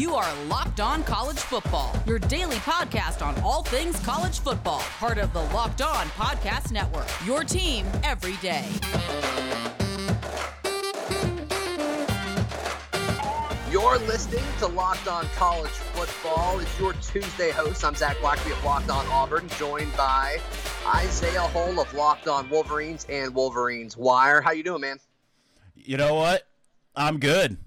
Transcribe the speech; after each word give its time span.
You 0.00 0.14
are 0.14 0.34
Locked 0.46 0.80
On 0.80 1.04
College 1.04 1.36
Football, 1.36 1.94
your 2.06 2.18
daily 2.18 2.56
podcast 2.56 3.20
on 3.20 3.38
all 3.42 3.62
things 3.62 4.00
college 4.00 4.40
football, 4.40 4.80
part 4.98 5.18
of 5.18 5.30
the 5.34 5.42
Locked 5.52 5.82
On 5.82 6.06
Podcast 6.06 6.72
Network. 6.72 7.06
Your 7.26 7.44
team 7.44 7.84
every 8.02 8.36
day. 8.36 8.66
You're 13.70 13.98
listening 13.98 14.42
to 14.60 14.68
Locked 14.68 15.06
On 15.06 15.26
College 15.36 15.68
Football. 15.68 16.60
It's 16.60 16.80
your 16.80 16.94
Tuesday 16.94 17.50
host. 17.50 17.84
I'm 17.84 17.94
Zac 17.94 18.16
Blackerby 18.20 18.52
of 18.52 18.64
Locked 18.64 18.88
On 18.88 19.06
Auburn, 19.08 19.50
joined 19.58 19.94
by 19.98 20.38
Isaiah 20.94 21.42
Hole 21.42 21.78
of 21.78 21.92
Locked 21.92 22.26
On 22.26 22.48
Wolverines 22.48 23.06
and 23.10 23.34
Wolverines 23.34 23.98
Wire. 23.98 24.40
How 24.40 24.52
you 24.52 24.62
doing, 24.62 24.80
man? 24.80 24.98
You 25.74 25.98
know 25.98 26.14
what? 26.14 26.48
I'm 26.96 27.18
good. 27.18 27.58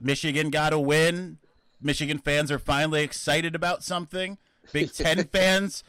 Michigan 0.00 0.48
got 0.48 0.72
a 0.72 0.78
win. 0.78 1.36
Michigan 1.80 2.18
fans 2.18 2.50
are 2.50 2.58
finally 2.58 3.02
excited 3.02 3.54
about 3.54 3.82
something. 3.82 4.38
Big 4.72 4.92
Ten 4.94 5.24
fans, 5.24 5.82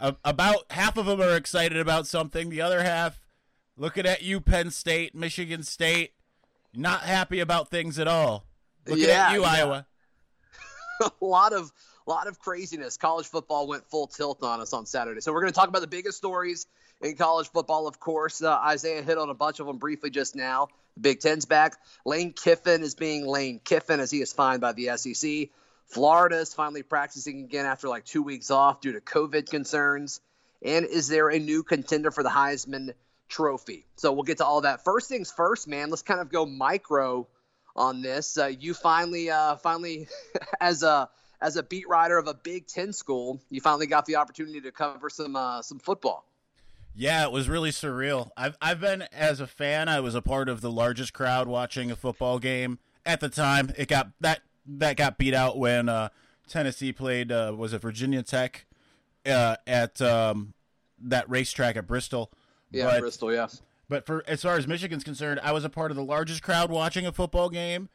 uh, 0.00 0.12
about 0.24 0.64
half 0.70 0.96
of 0.96 1.06
them 1.06 1.20
are 1.20 1.36
excited 1.36 1.78
about 1.78 2.06
something. 2.06 2.50
The 2.50 2.60
other 2.60 2.82
half, 2.82 3.20
looking 3.76 4.06
at 4.06 4.22
you, 4.22 4.40
Penn 4.40 4.70
State, 4.70 5.14
Michigan 5.14 5.62
State, 5.62 6.12
not 6.74 7.02
happy 7.02 7.40
about 7.40 7.70
things 7.70 7.98
at 7.98 8.08
all. 8.08 8.44
Looking 8.86 9.04
Yeah, 9.04 9.28
at 9.28 9.32
you, 9.32 9.42
yeah. 9.42 9.48
Iowa. 9.48 9.86
a 11.00 11.24
lot 11.24 11.52
of 11.52 11.72
lot 12.08 12.26
of 12.26 12.38
craziness. 12.38 12.96
College 12.96 13.26
football 13.26 13.68
went 13.68 13.88
full 13.90 14.06
tilt 14.06 14.42
on 14.42 14.60
us 14.60 14.72
on 14.72 14.86
Saturday. 14.86 15.20
So 15.20 15.32
we're 15.32 15.42
going 15.42 15.52
to 15.52 15.56
talk 15.56 15.68
about 15.68 15.82
the 15.82 15.88
biggest 15.88 16.16
stories 16.16 16.66
in 17.00 17.16
college 17.16 17.48
football. 17.48 17.86
Of 17.86 18.00
course, 18.00 18.42
uh, 18.42 18.52
Isaiah 18.54 19.02
hit 19.02 19.18
on 19.18 19.28
a 19.28 19.34
bunch 19.34 19.60
of 19.60 19.66
them 19.66 19.78
briefly 19.78 20.10
just 20.10 20.34
now. 20.34 20.68
The 20.94 21.00
Big 21.02 21.20
Ten's 21.20 21.44
back. 21.44 21.76
Lane 22.04 22.32
Kiffin 22.32 22.82
is 22.82 22.94
being 22.94 23.26
Lane 23.26 23.60
Kiffin 23.62 24.00
as 24.00 24.10
he 24.10 24.20
is 24.20 24.32
fined 24.32 24.60
by 24.60 24.72
the 24.72 24.96
SEC. 24.96 25.50
Florida 25.86 26.36
is 26.38 26.52
finally 26.52 26.82
practicing 26.82 27.44
again 27.44 27.66
after 27.66 27.88
like 27.88 28.04
two 28.04 28.22
weeks 28.22 28.50
off 28.50 28.80
due 28.80 28.92
to 28.92 29.00
COVID 29.00 29.48
concerns. 29.48 30.20
And 30.62 30.86
is 30.86 31.08
there 31.08 31.28
a 31.28 31.38
new 31.38 31.62
contender 31.62 32.10
for 32.10 32.22
the 32.22 32.28
Heisman 32.30 32.94
Trophy? 33.28 33.86
So 33.96 34.12
we'll 34.12 34.24
get 34.24 34.38
to 34.38 34.44
all 34.44 34.62
that. 34.62 34.84
First 34.84 35.08
things 35.08 35.30
first, 35.30 35.68
man. 35.68 35.90
Let's 35.90 36.02
kind 36.02 36.20
of 36.20 36.30
go 36.30 36.46
micro 36.46 37.28
on 37.76 38.02
this. 38.02 38.36
Uh, 38.36 38.46
you 38.46 38.74
finally, 38.74 39.30
uh, 39.30 39.56
finally, 39.56 40.08
as 40.60 40.82
a 40.82 41.08
as 41.40 41.56
a 41.56 41.62
beat 41.62 41.88
writer 41.88 42.18
of 42.18 42.26
a 42.26 42.34
Big 42.34 42.66
Ten 42.66 42.92
school, 42.92 43.40
you 43.50 43.60
finally 43.60 43.86
got 43.86 44.06
the 44.06 44.16
opportunity 44.16 44.60
to 44.60 44.72
cover 44.72 45.08
some 45.10 45.36
uh, 45.36 45.62
some 45.62 45.78
football. 45.78 46.24
Yeah, 46.94 47.24
it 47.24 47.30
was 47.32 47.48
really 47.48 47.70
surreal. 47.70 48.30
I've 48.36 48.56
I've 48.60 48.80
been 48.80 49.02
as 49.12 49.40
a 49.40 49.46
fan. 49.46 49.88
I 49.88 50.00
was 50.00 50.14
a 50.14 50.22
part 50.22 50.48
of 50.48 50.60
the 50.60 50.70
largest 50.70 51.12
crowd 51.12 51.46
watching 51.46 51.90
a 51.90 51.96
football 51.96 52.38
game 52.38 52.78
at 53.06 53.20
the 53.20 53.28
time. 53.28 53.72
It 53.76 53.88
got 53.88 54.08
that 54.20 54.40
that 54.66 54.96
got 54.96 55.16
beat 55.16 55.34
out 55.34 55.58
when 55.58 55.88
uh, 55.88 56.08
Tennessee 56.48 56.92
played. 56.92 57.30
Uh, 57.30 57.54
was 57.56 57.72
it 57.72 57.80
Virginia 57.82 58.22
Tech 58.22 58.66
uh, 59.26 59.56
at 59.66 60.00
um, 60.02 60.54
that 61.00 61.28
racetrack 61.30 61.76
at 61.76 61.86
Bristol? 61.86 62.32
Yeah, 62.72 62.86
But- 62.86 63.00
Bristol. 63.00 63.32
Yeah, 63.32 63.46
But 63.88 64.04
for 64.04 64.24
as 64.26 64.42
far 64.42 64.56
as 64.56 64.66
Michigan's 64.66 65.04
concerned, 65.04 65.38
I 65.42 65.52
was 65.52 65.64
a 65.64 65.70
part 65.70 65.90
of 65.92 65.96
the 65.96 66.04
largest 66.04 66.42
crowd 66.42 66.70
watching 66.70 67.06
a 67.06 67.12
football 67.12 67.48
game. 67.48 67.88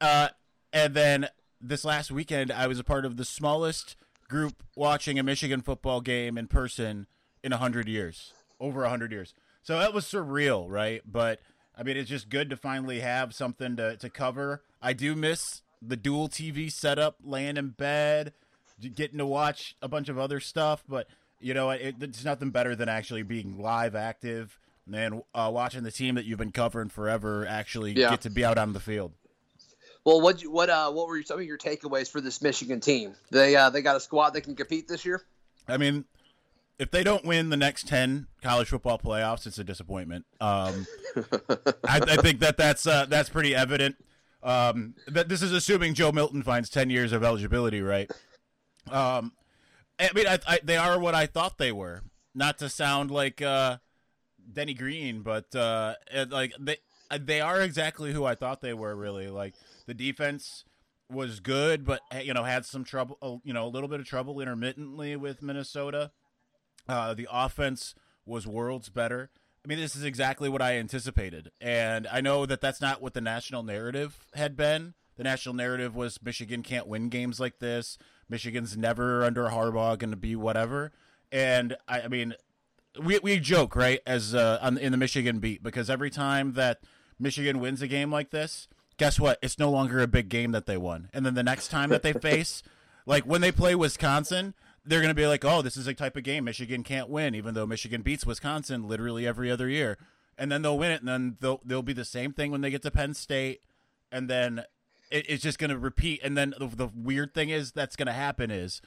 Uh, 0.00 0.28
and 0.72 0.94
then 0.94 1.28
this 1.62 1.84
last 1.84 2.10
weekend, 2.10 2.50
I 2.50 2.66
was 2.66 2.78
a 2.78 2.84
part 2.84 3.04
of 3.04 3.16
the 3.16 3.24
smallest 3.24 3.96
group 4.28 4.62
watching 4.76 5.18
a 5.18 5.22
Michigan 5.22 5.60
football 5.62 6.00
game 6.00 6.36
in 6.36 6.46
person 6.48 7.06
in 7.42 7.52
a 7.52 7.56
hundred 7.58 7.88
years, 7.88 8.32
over 8.60 8.84
a 8.84 8.88
hundred 8.90 9.12
years. 9.12 9.34
So 9.62 9.78
that 9.78 9.94
was 9.94 10.04
surreal, 10.04 10.66
right? 10.68 11.02
But 11.06 11.40
I 11.76 11.82
mean, 11.82 11.96
it's 11.96 12.10
just 12.10 12.28
good 12.28 12.50
to 12.50 12.56
finally 12.56 13.00
have 13.00 13.34
something 13.34 13.76
to 13.76 13.96
to 13.96 14.10
cover. 14.10 14.62
I 14.80 14.92
do 14.92 15.14
miss 15.14 15.62
the 15.80 15.96
dual 15.96 16.28
TV 16.28 16.70
setup, 16.70 17.16
laying 17.24 17.56
in 17.56 17.70
bed, 17.70 18.32
getting 18.94 19.18
to 19.18 19.26
watch 19.26 19.76
a 19.82 19.88
bunch 19.88 20.08
of 20.08 20.18
other 20.18 20.40
stuff, 20.40 20.82
but 20.88 21.06
you 21.40 21.54
know, 21.54 21.70
it, 21.70 21.96
it's 22.00 22.24
nothing 22.24 22.50
better 22.50 22.76
than 22.76 22.88
actually 22.88 23.24
being 23.24 23.58
live, 23.60 23.96
active, 23.96 24.58
and 24.92 25.22
uh, 25.34 25.50
watching 25.52 25.82
the 25.82 25.90
team 25.90 26.14
that 26.14 26.24
you've 26.24 26.38
been 26.38 26.52
covering 26.52 26.88
forever 26.88 27.44
actually 27.48 27.92
Yeah. 27.92 28.10
get 28.10 28.20
to 28.22 28.30
be 28.30 28.44
out 28.44 28.58
on 28.58 28.72
the 28.74 28.80
field. 28.80 29.12
Well, 30.04 30.20
what 30.20 30.42
what 30.42 30.68
uh, 30.68 30.90
what 30.90 31.06
were 31.08 31.22
some 31.22 31.38
of 31.38 31.44
your 31.44 31.58
takeaways 31.58 32.10
for 32.10 32.20
this 32.20 32.42
Michigan 32.42 32.80
team? 32.80 33.14
They 33.30 33.54
uh, 33.54 33.70
they 33.70 33.82
got 33.82 33.96
a 33.96 34.00
squad 34.00 34.30
that 34.30 34.40
can 34.42 34.56
compete 34.56 34.88
this 34.88 35.04
year. 35.04 35.22
I 35.68 35.76
mean, 35.76 36.04
if 36.78 36.90
they 36.90 37.04
don't 37.04 37.24
win 37.24 37.50
the 37.50 37.56
next 37.56 37.86
ten 37.86 38.26
college 38.42 38.68
football 38.68 38.98
playoffs, 38.98 39.46
it's 39.46 39.58
a 39.58 39.64
disappointment. 39.64 40.24
Um, 40.40 40.86
I, 41.86 42.00
I 42.00 42.16
think 42.16 42.40
that 42.40 42.56
that's 42.56 42.86
uh, 42.86 43.06
that's 43.06 43.28
pretty 43.28 43.54
evident. 43.54 43.96
Um, 44.42 44.94
that 45.06 45.28
this 45.28 45.40
is 45.40 45.52
assuming 45.52 45.94
Joe 45.94 46.10
Milton 46.10 46.42
finds 46.42 46.68
ten 46.68 46.90
years 46.90 47.12
of 47.12 47.22
eligibility, 47.22 47.80
right? 47.80 48.10
Um, 48.90 49.32
I 50.00 50.10
mean, 50.14 50.26
I, 50.26 50.38
I, 50.48 50.58
they 50.64 50.76
are 50.76 50.98
what 50.98 51.14
I 51.14 51.26
thought 51.26 51.58
they 51.58 51.70
were. 51.70 52.02
Not 52.34 52.58
to 52.58 52.68
sound 52.68 53.10
like 53.12 53.40
uh, 53.40 53.76
Denny 54.52 54.74
Green, 54.74 55.22
but 55.22 55.54
uh, 55.54 55.94
like 56.30 56.54
they 56.58 56.78
they 57.20 57.40
are 57.40 57.60
exactly 57.60 58.12
who 58.12 58.24
I 58.24 58.34
thought 58.34 58.60
they 58.62 58.74
were. 58.74 58.96
Really, 58.96 59.28
like 59.28 59.54
the 59.86 59.94
defense 59.94 60.64
was 61.10 61.40
good, 61.40 61.84
but 61.84 62.00
eh, 62.10 62.20
you 62.20 62.34
know 62.34 62.44
had 62.44 62.64
some 62.64 62.84
trouble. 62.84 63.40
You 63.44 63.52
know, 63.52 63.66
a 63.66 63.68
little 63.68 63.88
bit 63.88 64.00
of 64.00 64.06
trouble 64.06 64.40
intermittently 64.40 65.16
with 65.16 65.42
Minnesota. 65.42 66.10
Uh, 66.88 67.14
the 67.14 67.28
offense 67.30 67.94
was 68.26 68.46
worlds 68.46 68.88
better. 68.88 69.30
I 69.64 69.68
mean, 69.68 69.78
this 69.78 69.94
is 69.94 70.02
exactly 70.02 70.48
what 70.48 70.62
I 70.62 70.78
anticipated, 70.78 71.50
and 71.60 72.06
I 72.08 72.20
know 72.20 72.46
that 72.46 72.60
that's 72.60 72.80
not 72.80 73.00
what 73.00 73.14
the 73.14 73.20
national 73.20 73.62
narrative 73.62 74.26
had 74.34 74.56
been. 74.56 74.94
The 75.16 75.24
national 75.24 75.54
narrative 75.54 75.94
was 75.94 76.22
Michigan 76.22 76.62
can't 76.62 76.86
win 76.86 77.08
games 77.08 77.38
like 77.38 77.58
this. 77.58 77.98
Michigan's 78.28 78.76
never 78.76 79.24
under 79.24 79.44
Harbaugh 79.44 79.98
going 79.98 80.10
to 80.10 80.16
be 80.16 80.34
whatever. 80.34 80.90
And 81.30 81.76
I, 81.86 82.02
I 82.02 82.08
mean, 82.08 82.34
we 83.00 83.18
we 83.20 83.38
joke 83.38 83.76
right 83.76 84.00
as 84.06 84.34
uh, 84.34 84.58
on, 84.60 84.78
in 84.78 84.92
the 84.92 84.98
Michigan 84.98 85.38
beat 85.38 85.62
because 85.62 85.90
every 85.90 86.10
time 86.10 86.54
that 86.54 86.80
Michigan 87.18 87.60
wins 87.60 87.82
a 87.82 87.86
game 87.86 88.10
like 88.10 88.30
this, 88.30 88.68
guess 88.96 89.18
what? 89.18 89.38
It's 89.42 89.58
no 89.58 89.70
longer 89.70 90.00
a 90.00 90.06
big 90.06 90.28
game 90.28 90.52
that 90.52 90.66
they 90.66 90.76
won. 90.76 91.08
And 91.12 91.24
then 91.24 91.34
the 91.34 91.42
next 91.42 91.68
time 91.68 91.90
that 91.90 92.02
they 92.02 92.12
face, 92.12 92.62
like 93.06 93.24
when 93.24 93.40
they 93.40 93.52
play 93.52 93.74
Wisconsin, 93.74 94.54
they're 94.84 95.00
going 95.00 95.08
to 95.08 95.14
be 95.14 95.26
like, 95.26 95.44
"Oh, 95.44 95.62
this 95.62 95.76
is 95.76 95.86
a 95.86 95.94
type 95.94 96.16
of 96.16 96.24
game 96.24 96.44
Michigan 96.44 96.82
can't 96.82 97.08
win," 97.08 97.34
even 97.34 97.54
though 97.54 97.66
Michigan 97.66 98.02
beats 98.02 98.26
Wisconsin 98.26 98.88
literally 98.88 99.26
every 99.26 99.50
other 99.50 99.68
year. 99.68 99.98
And 100.38 100.50
then 100.50 100.62
they'll 100.62 100.78
win 100.78 100.90
it, 100.90 101.00
and 101.00 101.08
then 101.08 101.36
they'll 101.40 101.60
they'll 101.64 101.82
be 101.82 101.92
the 101.92 102.04
same 102.04 102.32
thing 102.32 102.50
when 102.50 102.60
they 102.60 102.70
get 102.70 102.82
to 102.82 102.90
Penn 102.90 103.14
State, 103.14 103.60
and 104.10 104.28
then 104.28 104.64
it, 105.10 105.26
it's 105.28 105.42
just 105.42 105.58
going 105.58 105.70
to 105.70 105.78
repeat. 105.78 106.20
And 106.24 106.36
then 106.36 106.54
the, 106.58 106.66
the 106.66 106.88
weird 106.88 107.34
thing 107.34 107.50
is 107.50 107.72
that's 107.72 107.96
going 107.96 108.06
to 108.06 108.12
happen 108.12 108.50
is 108.50 108.80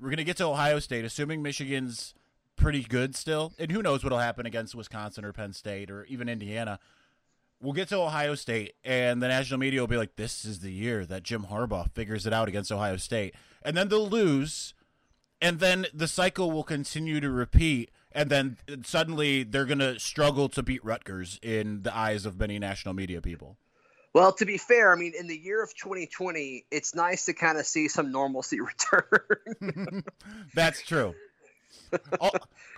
we're 0.00 0.08
going 0.08 0.16
to 0.18 0.24
get 0.24 0.36
to 0.38 0.46
Ohio 0.46 0.78
State, 0.78 1.04
assuming 1.04 1.42
Michigan's 1.42 2.14
pretty 2.56 2.82
good 2.82 3.14
still, 3.14 3.52
and 3.58 3.70
who 3.70 3.82
knows 3.82 4.02
what'll 4.02 4.18
happen 4.18 4.46
against 4.46 4.74
Wisconsin 4.74 5.24
or 5.24 5.32
Penn 5.32 5.52
State 5.52 5.90
or 5.90 6.04
even 6.04 6.28
Indiana. 6.28 6.78
We'll 7.64 7.72
get 7.72 7.88
to 7.88 7.96
Ohio 7.96 8.34
State, 8.34 8.74
and 8.84 9.22
the 9.22 9.28
national 9.28 9.58
media 9.58 9.80
will 9.80 9.86
be 9.86 9.96
like, 9.96 10.16
"This 10.16 10.44
is 10.44 10.60
the 10.60 10.70
year 10.70 11.06
that 11.06 11.22
Jim 11.22 11.46
Harbaugh 11.50 11.90
figures 11.94 12.26
it 12.26 12.32
out 12.34 12.46
against 12.46 12.70
Ohio 12.70 12.98
State," 12.98 13.34
and 13.62 13.74
then 13.74 13.88
they'll 13.88 14.06
lose, 14.06 14.74
and 15.40 15.60
then 15.60 15.86
the 15.94 16.06
cycle 16.06 16.50
will 16.52 16.62
continue 16.62 17.20
to 17.20 17.30
repeat, 17.30 17.90
and 18.12 18.28
then 18.28 18.58
suddenly 18.84 19.44
they're 19.44 19.64
gonna 19.64 19.98
struggle 19.98 20.50
to 20.50 20.62
beat 20.62 20.84
Rutgers 20.84 21.40
in 21.42 21.84
the 21.84 21.96
eyes 21.96 22.26
of 22.26 22.38
many 22.38 22.58
national 22.58 22.92
media 22.92 23.22
people. 23.22 23.56
Well, 24.12 24.34
to 24.34 24.44
be 24.44 24.58
fair, 24.58 24.92
I 24.92 24.96
mean, 24.96 25.14
in 25.18 25.26
the 25.26 25.36
year 25.36 25.62
of 25.62 25.74
2020, 25.74 26.66
it's 26.70 26.94
nice 26.94 27.24
to 27.24 27.32
kind 27.32 27.56
of 27.56 27.64
see 27.64 27.88
some 27.88 28.12
normalcy 28.12 28.60
return. 29.60 30.04
That's 30.54 30.82
true. 30.82 31.14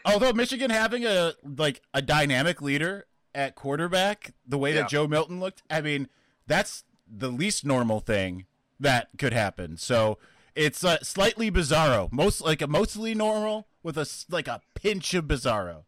Although 0.04 0.32
Michigan 0.32 0.70
having 0.70 1.04
a 1.04 1.34
like 1.42 1.82
a 1.92 2.02
dynamic 2.02 2.62
leader 2.62 3.06
at 3.36 3.54
quarterback, 3.54 4.32
the 4.46 4.58
way 4.58 4.74
Yeah. 4.74 4.80
that 4.82 4.90
Joe 4.90 5.06
Milton 5.06 5.38
looked, 5.38 5.62
I 5.70 5.80
mean, 5.82 6.08
that's 6.46 6.82
the 7.06 7.28
least 7.28 7.64
normal 7.64 8.00
thing 8.00 8.46
that 8.80 9.08
could 9.18 9.32
happen. 9.32 9.76
So 9.76 10.18
it's 10.54 10.82
uh, 10.82 10.98
slightly 11.02 11.50
bizarro, 11.50 12.10
most 12.10 12.40
like 12.40 12.62
a 12.62 12.66
mostly 12.66 13.14
normal 13.14 13.68
with 13.82 13.96
a 13.98 14.08
like 14.30 14.48
a 14.48 14.60
pinch 14.74 15.14
of 15.14 15.26
bizarro. 15.26 15.84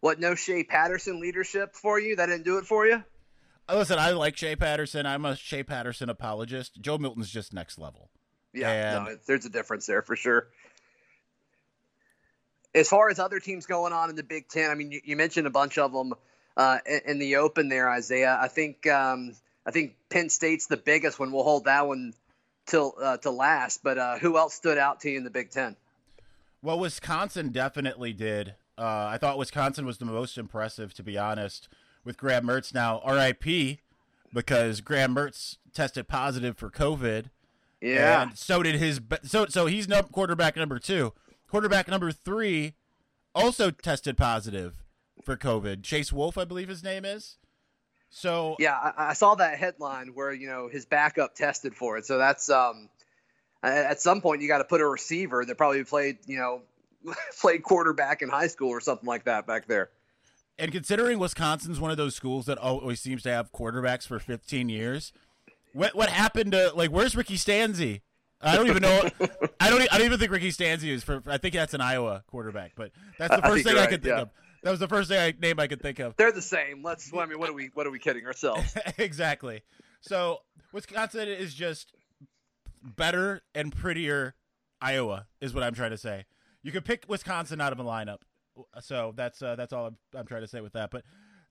what? 0.00 0.20
No 0.20 0.34
Shea 0.34 0.62
Patterson 0.62 1.18
leadership 1.18 1.74
for 1.74 1.98
you? 1.98 2.14
That 2.14 2.26
didn't 2.26 2.44
do 2.44 2.58
it 2.58 2.66
for 2.66 2.86
you? 2.86 3.02
Uh, 3.68 3.76
Listen, 3.78 3.98
I 3.98 4.10
like 4.12 4.36
Shea 4.36 4.54
Patterson. 4.54 5.06
I'm 5.06 5.24
a 5.24 5.34
Shea 5.34 5.62
Patterson 5.64 6.08
apologist. 6.10 6.80
Joe 6.80 6.98
Milton's 6.98 7.30
just 7.30 7.52
next 7.52 7.78
level. 7.78 8.10
Yeah, 8.52 8.96
And- 8.98 9.04
no, 9.06 9.16
there's 9.26 9.44
a 9.46 9.50
difference 9.50 9.86
there 9.86 10.02
for 10.02 10.14
sure. 10.14 10.48
As 12.74 12.88
far 12.88 13.08
as 13.08 13.18
other 13.18 13.40
teams 13.40 13.64
going 13.66 13.92
on 13.92 14.10
in 14.10 14.16
the 14.16 14.22
Big 14.22 14.48
Ten, 14.48 14.70
I 14.70 14.74
mean, 14.74 14.92
you, 14.92 15.00
you 15.02 15.16
mentioned 15.16 15.46
a 15.46 15.50
bunch 15.50 15.78
of 15.78 15.92
them 15.92 16.12
uh, 16.56 16.78
in, 16.86 17.00
in 17.06 17.18
the 17.18 17.36
open 17.36 17.68
there, 17.68 17.90
Isaiah. 17.90 18.38
I 18.40 18.48
think 18.48 18.86
um, 18.86 19.34
I 19.64 19.70
think 19.70 19.96
Penn 20.10 20.28
State's 20.28 20.66
the 20.66 20.76
biggest 20.76 21.18
one. 21.18 21.32
We'll 21.32 21.44
hold 21.44 21.64
that 21.64 21.86
one 21.86 22.14
till 22.66 22.94
uh, 23.00 23.16
to 23.18 23.30
last. 23.30 23.82
But 23.82 23.98
uh, 23.98 24.18
who 24.18 24.36
else 24.38 24.54
stood 24.54 24.78
out 24.78 25.00
to 25.00 25.10
you 25.10 25.18
in 25.18 25.24
the 25.24 25.30
Big 25.30 25.50
Ten? 25.50 25.76
Well, 26.62 26.78
Wisconsin 26.78 27.50
definitely 27.50 28.12
did. 28.12 28.54
Uh, 28.78 29.08
I 29.10 29.18
thought 29.18 29.38
Wisconsin 29.38 29.86
was 29.86 29.98
the 29.98 30.04
most 30.04 30.36
impressive, 30.36 30.92
to 30.94 31.02
be 31.02 31.16
honest, 31.16 31.68
with 32.04 32.16
Graham 32.18 32.46
Mertz. 32.46 32.74
Now, 32.74 33.00
RIP, 33.06 33.78
because 34.34 34.80
Graham 34.80 35.14
Mertz 35.14 35.56
tested 35.72 36.08
positive 36.08 36.56
for 36.58 36.70
COVID, 36.70 37.26
Yeah. 37.80 38.22
And 38.22 38.36
so 38.36 38.62
did 38.62 38.76
his. 38.76 39.00
So 39.22 39.46
so 39.46 39.66
he's 39.66 39.88
no, 39.88 40.02
quarterback 40.02 40.56
number 40.56 40.78
two. 40.78 41.12
Quarterback 41.48 41.88
number 41.88 42.10
three 42.10 42.74
also 43.34 43.70
tested 43.70 44.16
positive 44.16 44.82
for 45.26 45.36
COVID. 45.36 45.82
Chase 45.82 46.12
Wolf, 46.12 46.38
I 46.38 46.44
believe 46.44 46.68
his 46.68 46.82
name 46.82 47.04
is. 47.04 47.36
So 48.08 48.56
yeah, 48.58 48.74
I, 48.74 49.10
I 49.10 49.12
saw 49.12 49.34
that 49.34 49.58
headline 49.58 50.12
where 50.14 50.32
you 50.32 50.48
know 50.48 50.68
his 50.68 50.86
backup 50.86 51.34
tested 51.34 51.74
for 51.74 51.98
it. 51.98 52.06
So 52.06 52.16
that's 52.16 52.48
um, 52.48 52.88
at 53.62 54.00
some 54.00 54.22
point 54.22 54.40
you 54.40 54.48
got 54.48 54.58
to 54.58 54.64
put 54.64 54.80
a 54.80 54.86
receiver 54.86 55.44
that 55.44 55.58
probably 55.58 55.84
played 55.84 56.18
you 56.26 56.38
know 56.38 56.62
played 57.40 57.62
quarterback 57.62 58.22
in 58.22 58.30
high 58.30 58.46
school 58.46 58.70
or 58.70 58.80
something 58.80 59.06
like 59.06 59.24
that 59.24 59.46
back 59.46 59.66
there. 59.66 59.90
And 60.58 60.72
considering 60.72 61.18
Wisconsin's 61.18 61.78
one 61.78 61.90
of 61.90 61.98
those 61.98 62.14
schools 62.14 62.46
that 62.46 62.56
always 62.56 63.00
seems 63.00 63.22
to 63.24 63.30
have 63.30 63.52
quarterbacks 63.52 64.06
for 64.06 64.18
15 64.18 64.70
years, 64.70 65.12
what 65.74 65.94
what 65.94 66.08
happened 66.08 66.52
to 66.52 66.72
like 66.74 66.90
where's 66.90 67.14
Ricky 67.16 67.36
Stanzi? 67.36 68.00
I 68.40 68.56
don't 68.56 68.68
even 68.68 68.82
know. 68.82 69.08
I 69.60 69.70
don't. 69.70 69.92
I 69.92 69.98
don't 69.98 70.06
even 70.06 70.18
think 70.18 70.30
Ricky 70.30 70.50
Stanzi 70.50 70.88
is 70.88 71.02
for. 71.02 71.22
I 71.26 71.38
think 71.38 71.54
that's 71.54 71.74
an 71.74 71.80
Iowa 71.80 72.22
quarterback, 72.26 72.72
but 72.76 72.92
that's 73.18 73.34
the 73.34 73.42
first 73.48 73.64
thing 73.64 73.76
I 73.76 73.86
could 73.86 74.02
think 74.02 74.14
yeah. 74.14 74.22
of. 74.22 74.30
That 74.66 74.72
was 74.72 74.80
the 74.80 74.88
first 74.88 75.08
thing 75.08 75.20
I, 75.20 75.32
name 75.40 75.60
I 75.60 75.68
could 75.68 75.80
think 75.80 76.00
of. 76.00 76.16
They're 76.16 76.32
the 76.32 76.42
same. 76.42 76.82
Let's. 76.82 77.12
I 77.14 77.24
mean, 77.26 77.38
what 77.38 77.48
are 77.48 77.52
we? 77.52 77.70
What 77.74 77.86
are 77.86 77.90
we 77.92 78.00
kidding 78.00 78.26
ourselves? 78.26 78.76
exactly. 78.98 79.62
So 80.00 80.40
Wisconsin 80.72 81.28
is 81.28 81.54
just 81.54 81.94
better 82.82 83.42
and 83.54 83.72
prettier. 83.72 84.34
Iowa 84.80 85.28
is 85.40 85.54
what 85.54 85.62
I'm 85.62 85.72
trying 85.72 85.92
to 85.92 85.96
say. 85.96 86.24
You 86.64 86.72
could 86.72 86.84
pick 86.84 87.04
Wisconsin 87.06 87.60
out 87.60 87.72
of 87.72 87.78
a 87.78 87.84
lineup. 87.84 88.22
So 88.80 89.12
that's 89.14 89.40
uh, 89.40 89.54
that's 89.54 89.72
all 89.72 89.86
I'm, 89.86 89.98
I'm, 90.16 90.26
trying 90.26 90.42
to 90.42 90.48
say 90.48 90.60
with 90.60 90.72
that. 90.72 90.90
But 90.90 91.04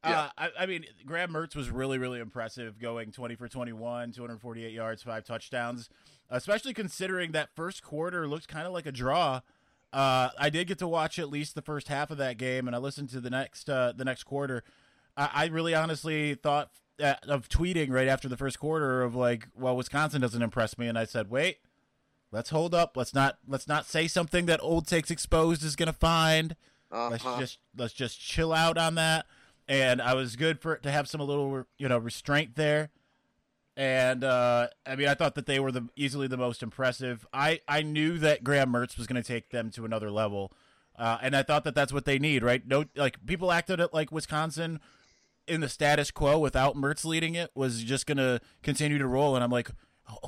uh, 0.03 0.09
yeah. 0.09 0.29
I, 0.37 0.49
I, 0.59 0.65
mean, 0.65 0.83
Graham 1.05 1.31
Mertz 1.31 1.55
was 1.55 1.69
really 1.69 1.97
really 1.97 2.19
impressive, 2.19 2.77
going 2.77 3.13
20 3.13 3.35
for 3.35 3.47
21, 3.47 4.11
248 4.11 4.73
yards, 4.73 5.03
five 5.03 5.23
touchdowns. 5.23 5.89
Especially 6.29 6.73
considering 6.73 7.31
that 7.31 7.47
first 7.55 7.81
quarter 7.81 8.27
looked 8.27 8.49
kind 8.49 8.67
of 8.67 8.73
like 8.73 8.85
a 8.85 8.91
draw. 8.91 9.39
Uh, 9.95 10.29
I 10.37 10.49
did 10.49 10.67
get 10.67 10.77
to 10.79 10.89
watch 10.89 11.17
at 11.19 11.29
least 11.29 11.55
the 11.55 11.61
first 11.61 11.87
half 11.87 12.11
of 12.11 12.17
that 12.17 12.37
game, 12.37 12.67
and 12.67 12.75
I 12.75 12.79
listened 12.79 13.09
to 13.11 13.21
the 13.21 13.29
next 13.29 13.69
uh, 13.69 13.93
the 13.95 14.03
next 14.03 14.23
quarter. 14.23 14.65
I, 15.15 15.29
I 15.33 15.45
really 15.45 15.73
honestly 15.73 16.35
thought 16.35 16.69
uh, 17.01 17.13
of 17.29 17.47
tweeting 17.47 17.91
right 17.91 18.09
after 18.09 18.27
the 18.27 18.35
first 18.35 18.59
quarter 18.59 19.03
of 19.03 19.15
like, 19.15 19.47
well, 19.55 19.77
Wisconsin 19.77 20.19
doesn't 20.19 20.41
impress 20.41 20.77
me, 20.77 20.87
and 20.87 20.99
I 20.99 21.05
said, 21.05 21.29
wait, 21.29 21.59
let's 22.29 22.49
hold 22.49 22.75
up. 22.75 22.97
Let's 22.97 23.13
not 23.13 23.37
let's 23.47 23.69
not 23.69 23.85
say 23.85 24.09
something 24.09 24.47
that 24.47 24.59
Old 24.61 24.85
Takes 24.85 25.11
Exposed 25.11 25.63
is 25.63 25.77
gonna 25.77 25.93
find. 25.93 26.57
Uh-huh. 26.91 27.11
Let's 27.11 27.23
just 27.39 27.59
let's 27.77 27.93
just 27.93 28.19
chill 28.19 28.51
out 28.51 28.77
on 28.77 28.95
that. 28.95 29.25
And 29.65 30.01
I 30.01 30.13
was 30.13 30.35
good 30.35 30.59
for 30.59 30.73
it 30.73 30.83
to 30.83 30.91
have 30.91 31.07
some 31.07 31.21
a 31.21 31.23
little 31.23 31.67
you 31.77 31.87
know 31.87 31.99
restraint 31.99 32.55
there. 32.55 32.89
And 33.77 34.23
uh, 34.23 34.67
I 34.85 34.95
mean, 34.95 35.07
I 35.07 35.15
thought 35.15 35.35
that 35.35 35.47
they 35.47 35.59
were 35.59 35.71
the 35.71 35.89
easily 35.95 36.27
the 36.27 36.37
most 36.37 36.63
impressive. 36.63 37.27
I 37.33 37.59
I 37.67 37.81
knew 37.81 38.17
that 38.19 38.43
Graham 38.43 38.71
Mertz 38.71 38.97
was 38.97 39.05
going 39.05 39.21
to 39.21 39.27
take 39.27 39.49
them 39.49 39.69
to 39.71 39.83
another 39.83 40.09
level, 40.09 40.53
uh, 40.97 41.17
and 41.21 41.35
I 41.35 41.43
thought 41.43 41.65
that 41.65 41.75
that's 41.75 41.91
what 41.91 42.05
they 42.05 42.17
need, 42.17 42.41
right? 42.41 42.65
No, 42.65 42.85
like 42.95 43.25
people 43.25 43.51
acted 43.51 43.81
it 43.81 43.93
like 43.93 44.13
Wisconsin 44.13 44.79
in 45.47 45.59
the 45.61 45.69
status 45.69 46.09
quo 46.09 46.39
without 46.39 46.75
Mertz 46.75 47.05
leading 47.05 47.35
it 47.35 47.51
was 47.53 47.83
just 47.83 48.07
going 48.07 48.17
to 48.17 48.39
continue 48.63 48.97
to 48.97 49.07
roll, 49.07 49.35
and 49.35 49.43
I'm 49.43 49.51
like, 49.51 49.69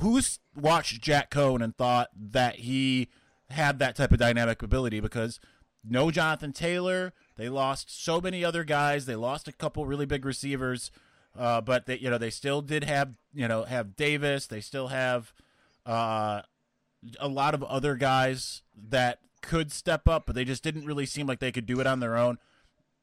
who's 0.01 0.39
watched 0.55 1.01
Jack 1.01 1.31
Coan 1.31 1.63
and 1.63 1.75
thought 1.75 2.09
that 2.15 2.57
he 2.57 3.07
had 3.49 3.79
that 3.79 3.95
type 3.95 4.11
of 4.11 4.19
dynamic 4.19 4.61
ability? 4.61 4.99
Because 4.99 5.39
no 5.83 6.11
Jonathan 6.11 6.51
Taylor, 6.51 7.13
they 7.37 7.47
lost 7.47 8.03
so 8.03 8.19
many 8.19 8.43
other 8.43 8.63
guys, 8.63 9.05
they 9.05 9.15
lost 9.15 9.47
a 9.47 9.53
couple 9.53 9.85
really 9.85 10.05
big 10.05 10.25
receivers. 10.25 10.91
Uh, 11.37 11.61
but 11.61 11.85
they, 11.85 11.97
you 11.97 12.09
know, 12.09 12.17
they 12.17 12.29
still 12.29 12.61
did 12.61 12.83
have, 12.83 13.13
you 13.33 13.47
know, 13.47 13.63
have 13.63 13.95
Davis. 13.95 14.47
They 14.47 14.61
still 14.61 14.87
have 14.87 15.33
uh, 15.85 16.41
a 17.19 17.27
lot 17.27 17.53
of 17.53 17.63
other 17.63 17.95
guys 17.95 18.63
that 18.89 19.19
could 19.41 19.71
step 19.71 20.07
up, 20.07 20.25
but 20.25 20.35
they 20.35 20.45
just 20.45 20.63
didn't 20.63 20.85
really 20.85 21.05
seem 21.05 21.27
like 21.27 21.39
they 21.39 21.51
could 21.51 21.65
do 21.65 21.79
it 21.79 21.87
on 21.87 21.99
their 21.99 22.17
own. 22.17 22.37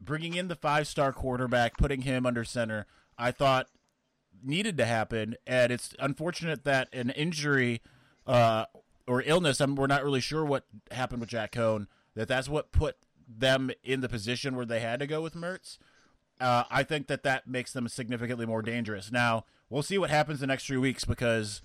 Bringing 0.00 0.34
in 0.34 0.48
the 0.48 0.56
five-star 0.56 1.12
quarterback, 1.12 1.78
putting 1.78 2.02
him 2.02 2.26
under 2.26 2.44
center, 2.44 2.86
I 3.16 3.30
thought 3.30 3.68
needed 4.42 4.76
to 4.78 4.84
happen, 4.84 5.36
and 5.46 5.72
it's 5.72 5.94
unfortunate 5.98 6.64
that 6.64 6.88
an 6.92 7.10
injury 7.10 7.80
uh, 8.26 8.66
or 9.06 9.22
illness. 9.22 9.60
I 9.60 9.66
mean, 9.66 9.76
we're 9.76 9.86
not 9.86 10.04
really 10.04 10.20
sure 10.20 10.44
what 10.44 10.66
happened 10.90 11.20
with 11.20 11.30
Jack 11.30 11.52
Coan. 11.52 11.86
That 12.14 12.28
that's 12.28 12.48
what 12.48 12.72
put 12.72 12.96
them 13.26 13.70
in 13.82 14.00
the 14.00 14.08
position 14.08 14.56
where 14.56 14.66
they 14.66 14.80
had 14.80 15.00
to 15.00 15.06
go 15.06 15.22
with 15.22 15.34
Mertz 15.34 15.78
uh, 16.40 16.64
I 16.70 16.82
think 16.82 17.06
that 17.08 17.22
that 17.22 17.46
makes 17.46 17.72
them 17.72 17.88
significantly 17.88 18.46
more 18.46 18.62
dangerous. 18.62 19.10
Now 19.12 19.44
we'll 19.70 19.82
see 19.82 19.98
what 19.98 20.10
happens 20.10 20.40
the 20.40 20.46
next 20.46 20.66
three 20.66 20.76
weeks 20.76 21.04
because 21.04 21.62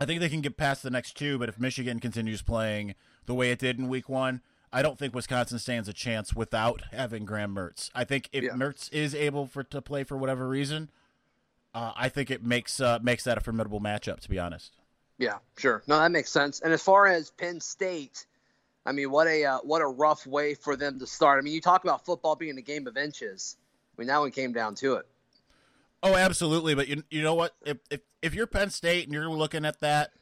I 0.00 0.04
think 0.04 0.20
they 0.20 0.28
can 0.28 0.40
get 0.40 0.56
past 0.56 0.82
the 0.82 0.90
next 0.90 1.16
two. 1.16 1.38
But 1.38 1.48
if 1.48 1.58
Michigan 1.58 2.00
continues 2.00 2.42
playing 2.42 2.94
the 3.26 3.34
way 3.34 3.50
it 3.50 3.58
did 3.58 3.78
in 3.78 3.88
Week 3.88 4.08
One, 4.08 4.40
I 4.72 4.82
don't 4.82 4.98
think 4.98 5.14
Wisconsin 5.14 5.58
stands 5.58 5.88
a 5.88 5.92
chance 5.92 6.34
without 6.34 6.82
having 6.92 7.24
Graham 7.24 7.54
Mertz. 7.54 7.90
I 7.94 8.04
think 8.04 8.28
if 8.32 8.42
yeah. 8.42 8.50
Mertz 8.50 8.92
is 8.92 9.14
able 9.14 9.46
for 9.46 9.62
to 9.62 9.80
play 9.80 10.02
for 10.02 10.16
whatever 10.16 10.48
reason, 10.48 10.90
uh, 11.72 11.92
I 11.96 12.08
think 12.08 12.30
it 12.30 12.42
makes 12.44 12.80
uh, 12.80 12.98
makes 13.02 13.24
that 13.24 13.38
a 13.38 13.40
formidable 13.40 13.80
matchup. 13.80 14.20
To 14.20 14.28
be 14.28 14.38
honest. 14.38 14.76
Yeah, 15.16 15.38
sure. 15.56 15.82
No, 15.86 15.98
that 15.98 16.10
makes 16.10 16.30
sense. 16.30 16.60
And 16.60 16.72
as 16.72 16.82
far 16.82 17.06
as 17.06 17.30
Penn 17.30 17.60
State, 17.60 18.26
I 18.84 18.90
mean, 18.92 19.10
what 19.10 19.28
a 19.28 19.44
uh, 19.44 19.58
what 19.58 19.80
a 19.80 19.86
rough 19.86 20.26
way 20.26 20.54
for 20.54 20.76
them 20.76 20.98
to 20.98 21.06
start. 21.06 21.38
I 21.38 21.42
mean, 21.42 21.54
you 21.54 21.60
talk 21.60 21.84
about 21.84 22.04
football 22.04 22.34
being 22.34 22.58
a 22.58 22.62
game 22.62 22.86
of 22.86 22.96
inches. 22.96 23.56
I 23.96 24.00
mean, 24.00 24.08
that 24.08 24.18
one 24.18 24.30
came 24.30 24.52
down 24.52 24.74
to 24.76 24.94
it. 24.94 25.06
Oh, 26.02 26.16
absolutely. 26.16 26.74
But 26.74 26.88
you 26.88 27.02
you 27.10 27.22
know 27.22 27.34
what? 27.34 27.54
If 27.64 27.78
if 27.90 28.00
if 28.22 28.34
you're 28.34 28.46
Penn 28.46 28.70
State 28.70 29.04
and 29.04 29.14
you're 29.14 29.28
looking 29.28 29.64
at 29.64 29.80
that, 29.80 30.12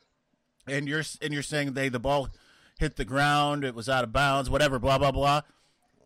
and 0.66 0.88
you're 0.88 1.02
and 1.20 1.32
you're 1.32 1.42
saying 1.42 1.72
they 1.72 1.88
the 1.88 1.98
ball 1.98 2.28
hit 2.78 2.96
the 2.96 3.04
ground, 3.04 3.64
it 3.64 3.74
was 3.74 3.88
out 3.88 4.04
of 4.04 4.12
bounds, 4.12 4.48
whatever, 4.48 4.78
blah 4.78 4.98
blah 4.98 5.10
blah. 5.10 5.42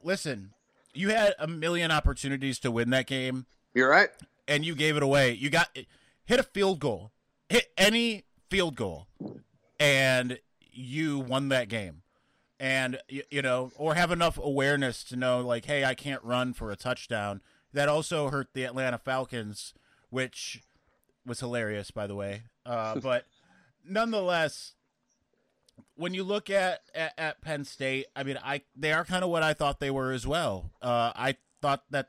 Listen, 0.03 0.53
you 0.95 1.11
had 1.11 1.35
a 1.39 1.47
million 1.47 1.91
opportunities 1.91 2.59
to 2.61 2.71
win 2.71 2.91
that 2.91 3.07
game. 3.07 3.47
You're 3.75 3.91
right, 3.91 4.09
and 4.49 4.65
you 4.65 4.75
gave 4.75 4.97
it 4.97 5.03
away. 5.03 5.33
You 5.33 5.51
got 5.51 5.77
hit 6.25 6.41
a 6.41 6.45
field 6.45 6.81
goal, 6.81 7.13
hit 7.49 7.67
any 7.77 8.25
field 8.49 8.77
goal, 8.77 9.09
and 9.79 10.39
you 10.73 11.19
won 11.19 11.49
that 11.49 11.69
game 11.69 12.03
and 12.59 12.99
you, 13.09 13.23
you, 13.31 13.43
know 13.43 13.71
or 13.77 13.95
have 13.95 14.11
enough 14.11 14.39
awareness 14.39 15.05
to 15.05 15.17
know 15.17 15.41
like 15.41 15.65
hey 15.65 15.85
i 15.85 15.95
can't 15.95 16.23
run 16.23 16.53
for 16.53 16.71
a 16.71 16.77
touchdown 16.77 17.41
that 17.73 17.89
also 17.89 18.31
hurt 18.31 18.49
the 18.55 18.65
Atlanta 18.65 18.99
Falcons, 18.99 19.75
which 20.11 20.63
was 21.25 21.41
hilarious, 21.41 21.91
by 21.91 22.07
the 22.07 22.15
way. 22.15 22.43
Uh, 22.65 23.01
but 23.01 23.27
nonetheless, 23.85 24.75
when 25.97 26.15
you 26.15 26.25
look 26.25 26.51
at, 26.51 26.81
at, 26.95 27.13
at 27.19 27.41
Penn 27.41 27.65
State, 27.65 28.07
I 28.15 28.23
mean, 28.23 28.39
I 28.43 28.63
they 28.75 28.93
are 28.93 29.05
kind 29.05 29.25
of 29.25 29.31
what 29.31 29.43
I 29.43 29.53
thought 29.53 29.81
they 29.81 29.91
were 29.91 30.13
as 30.13 30.27
well. 30.27 30.71
Uh, 30.81 31.13
I 31.15 31.37
thought 31.61 31.85
that 31.91 32.09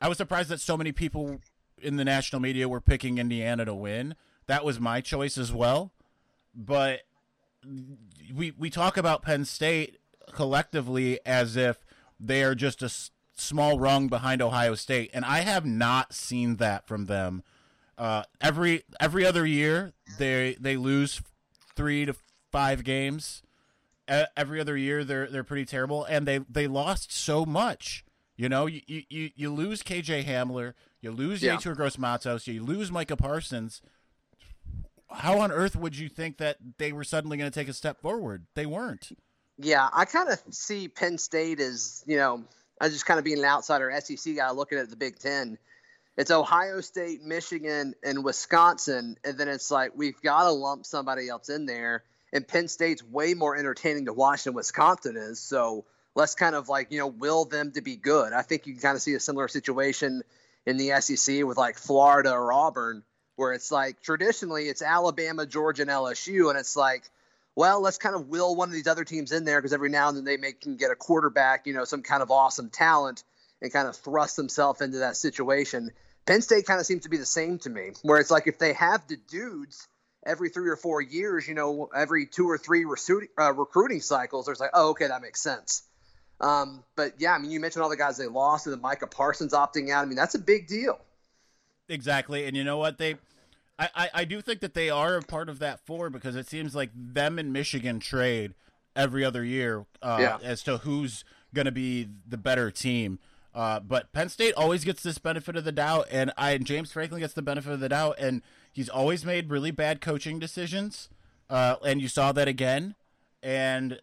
I 0.00 0.08
was 0.08 0.18
surprised 0.18 0.48
that 0.50 0.60
so 0.60 0.76
many 0.76 0.92
people 0.92 1.40
in 1.80 1.96
the 1.96 2.04
national 2.04 2.40
media 2.40 2.68
were 2.68 2.80
picking 2.80 3.18
Indiana 3.18 3.64
to 3.64 3.74
win. 3.74 4.14
That 4.46 4.64
was 4.64 4.80
my 4.80 5.00
choice 5.00 5.36
as 5.36 5.52
well. 5.52 5.92
But 6.54 7.02
we 8.34 8.52
we 8.52 8.70
talk 8.70 8.96
about 8.96 9.22
Penn 9.22 9.44
State 9.44 9.98
collectively 10.32 11.20
as 11.26 11.56
if 11.56 11.84
they 12.18 12.42
are 12.42 12.54
just 12.54 12.82
a 12.82 12.88
small 13.36 13.78
rung 13.78 14.08
behind 14.08 14.42
Ohio 14.42 14.74
State, 14.74 15.10
and 15.14 15.24
I 15.24 15.40
have 15.40 15.64
not 15.64 16.12
seen 16.12 16.56
that 16.56 16.86
from 16.86 17.06
them. 17.06 17.42
Uh, 17.96 18.24
every 18.40 18.82
every 19.00 19.24
other 19.24 19.46
year, 19.46 19.92
they 20.18 20.56
they 20.58 20.76
lose 20.76 21.22
three 21.74 22.04
to 22.06 22.14
five 22.50 22.84
games. 22.84 23.42
every 24.08 24.60
other 24.60 24.76
year, 24.76 25.04
they're 25.04 25.26
they're 25.26 25.44
pretty 25.44 25.64
terrible, 25.64 26.04
and 26.04 26.26
they 26.26 26.38
they 26.50 26.66
lost 26.66 27.12
so 27.12 27.46
much. 27.46 28.04
You 28.36 28.48
know, 28.48 28.66
you 28.66 28.80
you, 28.86 29.30
you 29.34 29.52
lose 29.52 29.82
KJ 29.82 30.24
Hamler, 30.24 30.74
you 31.00 31.10
lose 31.10 31.42
yeah. 31.42 31.56
Yetur 31.56 31.74
Gross 31.74 31.98
Matos, 31.98 32.46
you 32.46 32.62
lose 32.62 32.90
Micah 32.90 33.16
Parsons. 33.16 33.80
How 35.10 35.38
on 35.38 35.52
earth 35.52 35.76
would 35.76 35.96
you 35.96 36.08
think 36.08 36.38
that 36.38 36.56
they 36.78 36.92
were 36.92 37.04
suddenly 37.04 37.38
going 37.38 37.50
to 37.50 37.58
take 37.58 37.68
a 37.68 37.72
step 37.72 38.00
forward? 38.00 38.46
They 38.54 38.66
weren't. 38.66 39.16
Yeah, 39.56 39.88
I 39.94 40.04
kind 40.04 40.28
of 40.28 40.42
see 40.50 40.88
Penn 40.88 41.16
State 41.16 41.60
as 41.60 42.04
you 42.06 42.16
know 42.18 42.44
I 42.80 42.88
just 42.88 43.06
kind 43.06 43.18
of 43.18 43.24
being 43.24 43.38
an 43.38 43.44
outsider 43.44 43.92
SEC 44.00 44.36
guy 44.36 44.50
looking 44.50 44.78
at 44.78 44.90
the 44.90 44.96
Big 44.96 45.18
Ten. 45.18 45.58
It's 46.16 46.30
Ohio 46.30 46.80
State, 46.80 47.22
Michigan, 47.22 47.94
and 48.02 48.24
Wisconsin, 48.24 49.18
and 49.24 49.38
then 49.38 49.48
it's 49.48 49.70
like 49.70 49.92
we've 49.94 50.20
got 50.22 50.44
to 50.44 50.50
lump 50.50 50.86
somebody 50.86 51.28
else 51.28 51.48
in 51.48 51.66
there. 51.66 52.04
And 52.32 52.46
Penn 52.46 52.68
State's 52.68 53.02
way 53.02 53.34
more 53.34 53.56
entertaining 53.56 54.06
to 54.06 54.12
watch 54.12 54.44
than 54.44 54.54
Wisconsin 54.54 55.16
is. 55.16 55.38
So 55.38 55.84
let's 56.14 56.34
kind 56.34 56.54
of 56.54 56.68
like 56.68 56.90
you 56.90 56.98
know 56.98 57.06
will 57.06 57.44
them 57.44 57.72
to 57.72 57.80
be 57.80 57.96
good. 57.96 58.32
I 58.32 58.42
think 58.42 58.66
you 58.66 58.72
can 58.74 58.82
kind 58.82 58.96
of 58.96 59.02
see 59.02 59.14
a 59.14 59.20
similar 59.20 59.48
situation 59.48 60.22
in 60.66 60.76
the 60.76 61.00
SEC 61.00 61.44
with 61.44 61.56
like 61.56 61.78
Florida 61.78 62.32
or 62.32 62.52
Auburn, 62.52 63.02
where 63.36 63.52
it's 63.52 63.70
like 63.70 64.02
traditionally 64.02 64.64
it's 64.64 64.82
Alabama, 64.82 65.46
Georgia, 65.46 65.82
and 65.82 65.90
LSU, 65.90 66.50
and 66.50 66.58
it's 66.58 66.76
like 66.76 67.10
well, 67.56 67.80
let's 67.80 67.98
kind 67.98 68.14
of 68.14 68.28
will 68.28 68.54
one 68.54 68.68
of 68.68 68.74
these 68.74 68.86
other 68.86 69.04
teams 69.04 69.32
in 69.32 69.44
there 69.44 69.58
because 69.60 69.72
every 69.72 69.88
now 69.88 70.08
and 70.08 70.16
then 70.16 70.24
they 70.24 70.36
may 70.36 70.52
can 70.52 70.76
get 70.76 70.90
a 70.90 70.94
quarterback, 70.94 71.66
you 71.66 71.72
know, 71.72 71.84
some 71.84 72.02
kind 72.02 72.22
of 72.22 72.30
awesome 72.30 72.68
talent 72.68 73.24
and 73.62 73.72
kind 73.72 73.88
of 73.88 73.96
thrust 73.96 74.36
themselves 74.36 74.82
into 74.82 74.98
that 74.98 75.16
situation. 75.16 75.90
Penn 76.26 76.42
State 76.42 76.66
kind 76.66 76.78
of 76.78 76.86
seems 76.86 77.04
to 77.04 77.08
be 77.08 77.16
the 77.16 77.26
same 77.26 77.58
to 77.60 77.70
me, 77.70 77.92
where 78.02 78.20
it's 78.20 78.30
like 78.30 78.46
if 78.46 78.58
they 78.58 78.74
have 78.74 79.08
the 79.08 79.16
dudes 79.16 79.88
every 80.24 80.50
three 80.50 80.68
or 80.68 80.76
four 80.76 81.00
years, 81.00 81.48
you 81.48 81.54
know, 81.54 81.88
every 81.94 82.26
two 82.26 82.48
or 82.50 82.58
three 82.58 82.84
recruiting, 82.84 83.30
uh, 83.40 83.52
recruiting 83.54 84.00
cycles, 84.00 84.46
there's 84.46 84.60
like, 84.60 84.70
oh, 84.74 84.90
okay, 84.90 85.06
that 85.06 85.22
makes 85.22 85.40
sense. 85.40 85.82
Um, 86.40 86.84
but 86.94 87.14
yeah, 87.18 87.32
I 87.32 87.38
mean, 87.38 87.50
you 87.50 87.60
mentioned 87.60 87.82
all 87.82 87.88
the 87.88 87.96
guys 87.96 88.18
they 88.18 88.26
lost, 88.26 88.66
and 88.66 88.74
then 88.74 88.82
Micah 88.82 89.06
Parsons 89.06 89.54
opting 89.54 89.90
out. 89.90 90.02
I 90.02 90.04
mean, 90.04 90.16
that's 90.16 90.34
a 90.34 90.38
big 90.38 90.66
deal. 90.66 90.98
Exactly, 91.88 92.44
and 92.44 92.54
you 92.54 92.64
know 92.64 92.76
what 92.76 92.98
they. 92.98 93.16
I, 93.78 93.88
I, 93.94 94.10
I 94.14 94.24
do 94.24 94.40
think 94.40 94.60
that 94.60 94.74
they 94.74 94.90
are 94.90 95.16
a 95.16 95.22
part 95.22 95.48
of 95.48 95.58
that 95.58 95.80
four 95.84 96.10
because 96.10 96.36
it 96.36 96.48
seems 96.48 96.74
like 96.74 96.90
them 96.94 97.38
and 97.38 97.52
Michigan 97.52 98.00
trade 98.00 98.54
every 98.94 99.24
other 99.24 99.44
year 99.44 99.86
uh, 100.02 100.18
yeah. 100.20 100.38
as 100.42 100.62
to 100.62 100.78
who's 100.78 101.24
going 101.54 101.66
to 101.66 101.72
be 101.72 102.08
the 102.26 102.38
better 102.38 102.70
team. 102.70 103.18
Uh, 103.54 103.80
but 103.80 104.12
Penn 104.12 104.28
State 104.28 104.54
always 104.54 104.84
gets 104.84 105.02
this 105.02 105.18
benefit 105.18 105.56
of 105.56 105.64
the 105.64 105.72
doubt, 105.72 106.06
and 106.10 106.30
I 106.36 106.58
James 106.58 106.92
Franklin 106.92 107.20
gets 107.20 107.32
the 107.32 107.40
benefit 107.40 107.72
of 107.72 107.80
the 107.80 107.88
doubt, 107.88 108.16
and 108.18 108.42
he's 108.70 108.90
always 108.90 109.24
made 109.24 109.48
really 109.50 109.70
bad 109.70 110.02
coaching 110.02 110.38
decisions, 110.38 111.08
uh, 111.48 111.76
and 111.82 112.02
you 112.02 112.08
saw 112.08 112.32
that 112.32 112.48
again. 112.48 112.96
And 113.42 114.00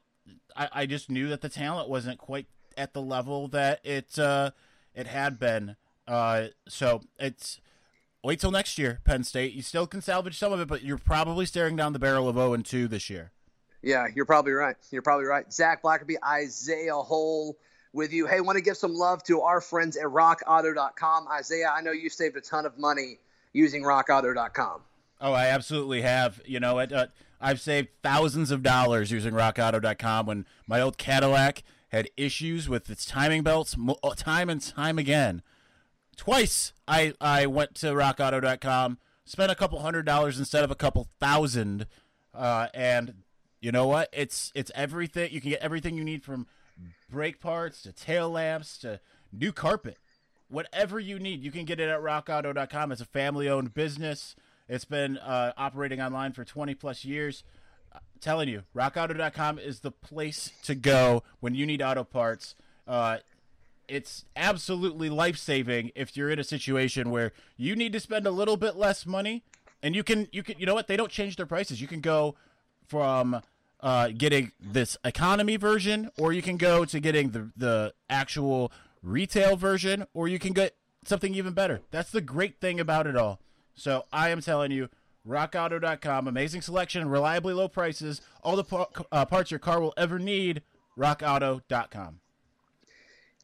I, 0.56 0.70
I, 0.74 0.86
just 0.88 1.10
knew 1.10 1.28
that 1.30 1.42
the 1.42 1.50
talent 1.50 1.88
wasn't 1.88 2.18
quite 2.18 2.48
at 2.76 2.94
the 2.94 3.02
level 3.02 3.48
that 3.50 3.80
it 3.84 4.18
uh, 4.18 4.52
it 4.96 5.06
had 5.06 5.38
been. 5.38 5.76
Uh, 6.08 6.48
so 6.68 7.02
it's 7.20 7.60
wait 8.24 8.40
till 8.40 8.52
next 8.52 8.78
year, 8.78 9.00
Penn 9.04 9.24
State. 9.24 9.54
You 9.54 9.62
still 9.62 9.86
can 9.86 10.02
salvage 10.02 10.38
some 10.38 10.52
of 10.52 10.60
it, 10.60 10.68
but 10.68 10.84
you're 10.84 10.98
probably 10.98 11.46
staring 11.46 11.76
down 11.76 11.94
the 11.94 12.00
barrel 12.00 12.28
of 12.28 12.36
0 12.36 12.54
and 12.54 12.66
2 12.66 12.88
this 12.88 13.10
year. 13.10 13.32
Yeah, 13.82 14.08
you're 14.16 14.26
probably 14.26 14.54
right. 14.54 14.78
You're 14.92 15.02
probably 15.02 15.26
right. 15.26 15.52
Zac 15.52 15.84
Blackerby, 15.84 16.16
Isaiah 16.26 16.96
Hole 16.96 17.58
with 17.92 18.14
you. 18.14 18.26
Hey, 18.26 18.40
want 18.40 18.58
to 18.58 18.64
give 18.64 18.78
some 18.78 18.94
love 18.94 19.24
to 19.24 19.42
our 19.42 19.60
friends 19.60 19.98
at 19.98 20.06
rockauto.com. 20.06 21.28
Isaiah, 21.28 21.72
I 21.76 21.82
know 21.82 21.92
you 21.92 22.10
saved 22.10 22.38
a 22.38 22.42
ton 22.42 22.66
of 22.66 22.78
money 22.78 23.20
using 23.52 23.84
rockauto.com. 23.84 24.82
Oh, 25.22 25.34
I 25.34 25.48
absolutely 25.48 26.02
have. 26.02 26.42
You 26.46 26.60
know, 26.60 26.80
it, 26.80 26.92
uh, 26.92 27.08
I've 27.40 27.60
saved 27.60 27.90
thousands 28.02 28.52
of 28.52 28.64
dollars 28.64 29.12
using 29.12 29.34
rockauto.com 29.34 30.26
when 30.26 30.46
my 30.66 30.80
old 30.80 30.98
Cadillac 30.98 31.64
had 31.90 32.10
issues 32.18 32.68
with 32.68 32.90
its 32.90 33.06
timing 33.06 33.44
belts 33.44 33.76
uh, 34.02 34.16
time 34.16 34.50
and 34.50 34.62
time 34.62 34.98
again. 34.98 35.44
Twice 36.16 36.74
I, 36.88 37.14
I 37.20 37.46
went 37.46 37.76
to 37.76 37.88
rockauto.com, 37.88 38.98
spent 39.26 39.52
a 39.52 39.56
couple 39.56 39.80
hundred 39.80 40.06
dollars 40.06 40.40
instead 40.40 40.64
of 40.64 40.72
a 40.72 40.76
couple 40.76 41.08
thousand, 41.20 41.88
uh, 42.34 42.68
and 42.74 43.16
you 43.62 43.72
know 43.72 43.88
what? 43.88 44.10
It's 44.14 44.52
it's 44.54 44.72
everything. 44.76 45.32
You 45.32 45.42
can 45.42 45.52
get 45.52 45.62
everything 45.62 45.98
you 45.98 46.04
need 46.04 46.24
from 46.24 46.48
brake 47.10 47.40
parts 47.40 47.82
to 47.84 47.92
tail 47.92 48.30
lamps 48.30 48.78
to 48.80 49.00
new 49.32 49.52
carpet. 49.52 49.98
Whatever 50.50 51.00
you 51.00 51.18
need, 51.18 51.44
you 51.44 51.52
can 51.52 51.66
get 51.66 51.80
it 51.80 51.90
at 51.90 52.00
rockauto.com. 52.00 52.92
It's 52.92 53.02
a 53.02 53.06
family 53.06 53.50
owned 53.50 53.74
business. 53.74 54.36
It's 54.70 54.86
been 54.86 55.18
uh, 55.18 55.54
operating 55.58 56.02
online 56.02 56.34
for 56.34 56.44
20 56.44 56.76
plus 56.76 57.04
years. 57.06 57.44
I'm 57.94 58.02
telling 58.22 58.50
you, 58.50 58.64
rockauto.com 58.76 59.60
is 59.60 59.80
the 59.80 59.92
place 59.92 60.52
to 60.64 60.76
go 60.76 61.24
when 61.40 61.56
you 61.56 61.66
need 61.66 61.82
auto 61.82 62.04
parts. 62.04 62.56
Uh, 62.88 63.18
it's 63.88 64.26
absolutely 64.36 65.10
life 65.10 65.38
saving 65.38 65.92
if 65.96 66.16
you're 66.16 66.30
in 66.30 66.40
a 66.40 66.44
situation 66.44 67.10
where 67.10 67.32
you 67.58 67.76
need 67.76 67.94
to 67.94 68.00
spend 68.00 68.26
a 68.26 68.32
little 68.32 68.58
bit 68.58 68.76
less 68.76 69.06
money 69.06 69.44
and 69.82 69.96
you 69.96 70.04
can 70.04 70.28
you 70.32 70.44
can 70.44 70.58
you 70.60 70.66
know 70.66 70.74
what 70.74 70.88
they 70.88 70.98
don't 70.98 71.12
change 71.12 71.36
their 71.36 71.46
prices 71.46 71.82
you 71.82 71.88
can 71.88 72.02
go 72.02 72.36
from 72.88 73.42
uh, 73.84 74.08
getting 74.18 74.54
this 74.60 74.98
economy 75.04 75.58
version, 75.58 76.10
or 76.18 76.32
you 76.32 76.42
can 76.42 76.58
go 76.58 76.86
to 76.86 77.00
getting 77.00 77.32
the 77.32 77.52
the 77.56 77.94
actual 78.10 78.72
retail 79.04 79.58
version, 79.58 80.06
or 80.14 80.28
you 80.28 80.40
can 80.40 80.54
get 80.54 80.78
something 81.06 81.36
even 81.36 81.54
better. 81.54 81.82
That's 81.92 82.10
the 82.10 82.22
great 82.22 82.62
thing 82.62 82.80
about 82.80 83.06
it 83.06 83.18
all. 83.18 83.42
So 83.76 84.06
I 84.14 84.30
am 84.30 84.42
telling 84.42 84.72
you, 84.72 84.90
RockAuto.com, 85.28 86.28
amazing 86.28 86.62
selection, 86.62 87.10
reliably 87.10 87.54
low 87.54 87.68
prices, 87.68 88.22
all 88.42 88.56
the 88.56 88.64
par- 88.64 88.88
uh, 89.12 89.26
parts 89.26 89.52
your 89.52 89.60
car 89.60 89.82
will 89.82 89.94
ever 89.98 90.18
need. 90.18 90.62
RockAuto.com. 90.98 92.20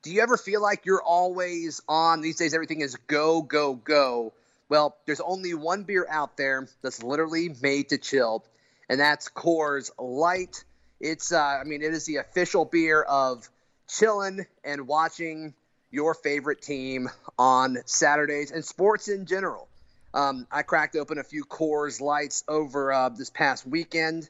Do 0.02 0.12
you 0.12 0.22
ever 0.22 0.38
feel 0.38 0.62
like 0.62 0.86
you're 0.86 1.04
always 1.04 1.82
on? 1.88 2.22
These 2.22 2.38
days, 2.38 2.54
everything 2.54 2.82
is 2.82 2.96
go, 3.08 3.42
go, 3.42 3.74
go. 3.74 4.34
Well, 4.70 4.96
there's 5.06 5.20
only 5.20 5.54
one 5.54 5.84
beer 5.84 6.06
out 6.10 6.38
there 6.38 6.68
that's 6.82 7.04
literally 7.04 7.54
made 7.62 7.90
to 7.90 7.98
chill 7.98 8.46
and 8.90 9.00
that's 9.00 9.30
Coors 9.30 9.92
Light. 9.98 10.64
It's, 11.00 11.32
uh, 11.32 11.40
I 11.40 11.64
mean, 11.64 11.82
it 11.82 11.94
is 11.94 12.06
the 12.06 12.18
official 12.18 12.66
beer 12.66 13.02
of 13.02 13.48
chilling 13.88 14.46
and 14.64 14.88
watching 14.88 15.54
your 15.92 16.14
favorite 16.14 16.62
team 16.62 17.10
on 17.38 17.78
Saturdays 17.86 18.52
and 18.52 18.66
sports 18.66 19.08
in 19.08 19.26
general. 19.26 19.68
Um, 20.14 20.48
I 20.52 20.64
cracked 20.64 20.96
open 20.96 21.20
a 21.20 21.24
few 21.24 21.46
Coors 21.46 22.02
Lights 22.02 22.44
over 22.48 22.92
uh, 22.92 23.10
this 23.10 23.30
past 23.30 23.66
weekend 23.66 24.28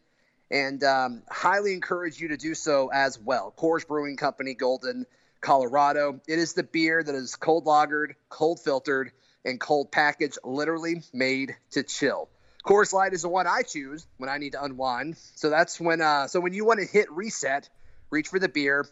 and 0.52 0.84
um, 0.84 1.24
highly 1.30 1.74
encourage 1.74 2.20
you 2.20 2.30
to 2.30 2.38
do 2.38 2.54
so 2.54 2.90
as 2.94 3.18
well. 3.20 3.54
Coors 3.58 3.88
Brewing 3.88 4.18
Company, 4.18 4.54
Golden, 4.54 5.06
Colorado. 5.42 6.22
It 6.28 6.40
is 6.40 6.54
the 6.54 6.64
beer 6.64 7.04
that 7.04 7.16
is 7.16 7.36
cold 7.36 7.66
lagered, 7.66 8.16
cold 8.30 8.60
filtered, 8.60 9.12
and 9.46 9.60
cold 9.60 9.92
packaged, 9.92 10.40
literally 10.44 11.04
made 11.14 11.56
to 11.72 11.84
chill. 11.84 12.30
Coors 12.66 12.94
Light 12.94 13.14
is 13.14 13.22
the 13.22 13.30
one 13.30 13.48
I 13.48 13.62
choose 13.64 14.06
when 14.18 14.30
I 14.30 14.38
need 14.38 14.52
to 14.52 14.64
unwind. 14.64 15.18
So 15.36 15.50
that's 15.50 15.80
when 15.80 16.02
uh, 16.02 16.28
so 16.28 16.40
when 16.40 16.54
you 16.54 16.66
want 16.66 16.82
to 16.82 16.86
hit 16.86 17.12
reset, 17.12 17.70
reach 18.10 18.28
for 18.28 18.40
the 18.40 18.50
beer 18.50 18.86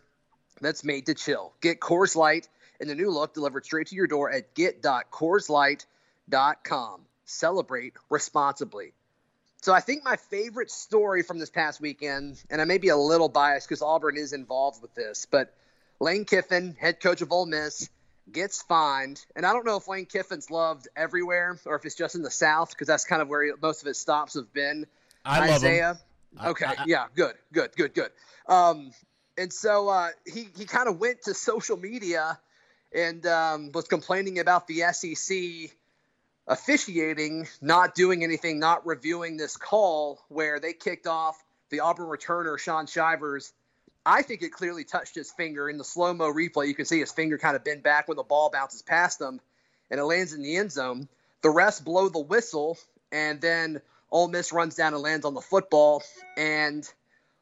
that's 0.61 0.83
made 0.83 1.05
to 1.07 1.13
chill. 1.13 1.53
Get 1.61 1.79
Coors 1.79 2.15
Light 2.15 2.47
in 2.79 2.87
the 2.87 2.95
new 2.95 3.11
look 3.11 3.33
delivered 3.33 3.65
straight 3.65 3.87
to 3.87 3.95
your 3.95 4.07
door 4.07 4.31
at 4.31 4.53
get.coorslight.com. 4.53 7.01
Celebrate 7.25 7.93
responsibly. 8.09 8.93
So 9.61 9.73
I 9.73 9.81
think 9.81 10.03
my 10.03 10.15
favorite 10.15 10.71
story 10.71 11.23
from 11.23 11.39
this 11.39 11.49
past 11.49 11.81
weekend, 11.81 12.41
and 12.49 12.61
I 12.61 12.65
may 12.65 12.77
be 12.77 12.89
a 12.89 12.97
little 12.97 13.27
biased 13.27 13.67
because 13.67 13.81
Auburn 13.81 14.15
is 14.15 14.31
involved 14.31 14.81
with 14.81 14.95
this, 14.95 15.27
but 15.29 15.53
Lane 15.99 16.25
Kiffin, 16.25 16.75
head 16.79 16.99
coach 16.99 17.21
of 17.21 17.31
Ole 17.31 17.45
Miss, 17.45 17.89
gets 18.31 18.61
fined, 18.61 19.25
and 19.35 19.45
I 19.45 19.53
don't 19.53 19.65
know 19.65 19.77
if 19.77 19.87
Lane 19.87 20.05
Kiffin's 20.05 20.51
loved 20.51 20.87
everywhere 20.95 21.57
or 21.65 21.75
if 21.75 21.85
it's 21.85 21.95
just 21.95 22.15
in 22.15 22.21
the 22.21 22.31
South 22.31 22.69
because 22.69 22.87
that's 22.87 23.05
kind 23.05 23.21
of 23.21 23.27
where 23.29 23.43
he, 23.43 23.51
most 23.61 23.81
of 23.81 23.87
his 23.87 23.97
stops 23.97 24.33
have 24.35 24.51
been. 24.53 24.85
I 25.23 25.51
Isaiah. 25.51 25.87
love 25.87 25.97
him. 26.41 26.49
Okay, 26.51 26.65
I, 26.65 26.71
I, 26.71 26.83
yeah, 26.85 27.05
good, 27.15 27.33
good, 27.51 27.71
good, 27.75 27.93
good. 27.93 28.11
Um, 28.47 28.91
and 29.37 29.51
so 29.51 29.89
uh, 29.89 30.09
he 30.25 30.49
he 30.57 30.65
kind 30.65 30.87
of 30.87 30.99
went 30.99 31.23
to 31.23 31.33
social 31.33 31.77
media 31.77 32.39
and 32.93 33.25
um, 33.25 33.71
was 33.73 33.87
complaining 33.87 34.39
about 34.39 34.67
the 34.67 34.83
SEC 34.91 35.71
officiating, 36.47 37.47
not 37.61 37.95
doing 37.95 38.23
anything, 38.23 38.59
not 38.59 38.85
reviewing 38.85 39.37
this 39.37 39.57
call 39.57 40.19
where 40.29 40.59
they 40.59 40.73
kicked 40.73 41.07
off 41.07 41.43
the 41.69 41.81
Auburn 41.81 42.07
returner 42.07 42.57
Shaun 42.57 42.87
Shivers 42.87 43.53
I 44.07 44.21
think 44.21 44.41
it 44.41 44.53
clearly 44.53 44.85
touched 44.85 45.15
his 45.15 45.31
finger 45.31 45.69
in 45.69 45.77
the 45.77 45.83
slow 45.83 46.13
mo 46.13 46.31
replay. 46.31 46.69
You 46.69 46.73
can 46.73 46.85
see 46.85 47.01
his 47.01 47.11
finger 47.11 47.37
kind 47.37 47.57
of 47.57 47.65
bend 47.65 47.83
back 47.83 48.07
when 48.07 48.15
the 48.15 48.23
ball 48.23 48.49
bounces 48.49 48.81
past 48.81 49.19
him, 49.19 49.41
and 49.91 49.99
it 49.99 50.03
lands 50.05 50.31
in 50.31 50.41
the 50.41 50.55
end 50.55 50.71
zone. 50.71 51.09
The 51.41 51.49
refs 51.49 51.83
blow 51.83 52.07
the 52.07 52.19
whistle, 52.19 52.77
and 53.11 53.41
then 53.41 53.81
Ole 54.09 54.29
Miss 54.29 54.53
runs 54.53 54.75
down 54.75 54.93
and 54.93 55.03
lands 55.03 55.25
on 55.25 55.33
the 55.33 55.41
football. 55.41 56.03
And 56.37 56.89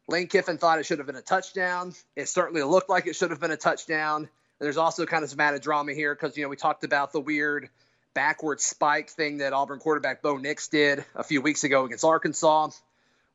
Lane 0.08 0.26
Kiffin 0.26 0.58
thought 0.58 0.80
it 0.80 0.88
should 0.88 0.98
have 0.98 1.06
been 1.06 1.16
a 1.16 1.22
touchdown. 1.22 1.94
It 2.16 2.30
certainly 2.30 2.64
looked 2.64 2.90
like 2.90 3.06
it 3.06 3.16
should 3.16 3.30
have 3.30 3.40
been 3.40 3.52
a 3.52 3.58
touchdown. 3.58 4.22
And 4.24 4.30
there's 4.60 4.78
also 4.78 5.06
kind 5.06 5.24
of 5.24 5.30
some 5.30 5.40
added 5.40 5.62
drama 5.62 5.94
here 5.94 6.16
because 6.16 6.36
you 6.36 6.44
know 6.44 6.50
we 6.50 6.56
talked 6.56 6.84
about 6.84 7.12
the 7.12 7.20
weird 7.20 7.70
backward 8.16 8.60
spike 8.60 9.12
thing 9.12 9.38
that 9.38 9.54
Auburn 9.54 9.78
quarterback 9.78 10.24
Bo 10.24 10.38
Nix 10.38 10.70
did 10.70 11.06
a 11.14 11.24
few 11.24 11.42
weeks 11.42 11.64
ago 11.64 11.86
against 11.86 12.04
Arkansas. 12.04 12.70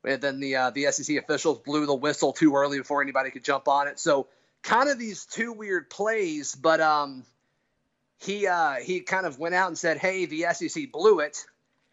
And 0.05 0.21
then 0.21 0.41
the 0.41 0.57
uh, 0.57 0.71
the 0.71 0.91
SEC 0.91 1.17
officials 1.17 1.59
blew 1.59 1.87
the 1.87 1.95
whistle 1.95 2.33
too 2.33 2.55
early 2.55 2.79
before 2.79 3.03
anybody 3.03 3.31
could 3.31 3.45
jump 3.45 3.69
on 3.69 3.89
it. 3.89 3.99
So 3.99 4.29
kind 4.63 4.89
of 4.89 4.99
these 4.99 5.27
two 5.27 5.53
weird 5.53 5.91
plays, 5.91 6.55
but 6.55 6.81
um, 6.81 7.25
he 8.19 8.47
uh, 8.47 8.77
he 8.77 9.01
kind 9.01 9.27
of 9.27 9.39
went 9.39 9.55
out 9.55 9.69
and 9.69 9.79
said, 9.79 9.99
"Hey, 9.99 10.27
the 10.27 10.47
SEC 10.53 10.91
blew 10.93 11.21
it," 11.21 11.45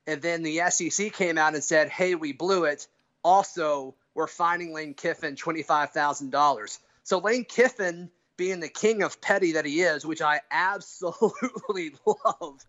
and 0.05 0.21
then 0.21 0.43
the 0.43 0.61
SEC 0.69 1.13
came 1.13 1.37
out 1.37 1.53
and 1.53 1.63
said, 1.63 1.89
"Hey, 1.89 2.15
we 2.15 2.33
blew 2.33 2.65
it." 2.65 2.87
Also, 3.23 3.95
we're 4.13 4.27
fining 4.27 4.73
Lane 4.73 4.93
Kiffin 4.93 5.35
twenty 5.35 5.63
five 5.63 5.91
thousand 5.91 6.31
dollars. 6.31 6.79
So 7.03 7.19
Lane 7.19 7.45
Kiffin, 7.45 8.09
being 8.35 8.59
the 8.59 8.69
king 8.69 9.03
of 9.03 9.21
petty 9.21 9.53
that 9.53 9.65
he 9.65 9.81
is, 9.81 10.05
which 10.05 10.21
I 10.21 10.41
absolutely 10.51 11.93
love 12.05 12.65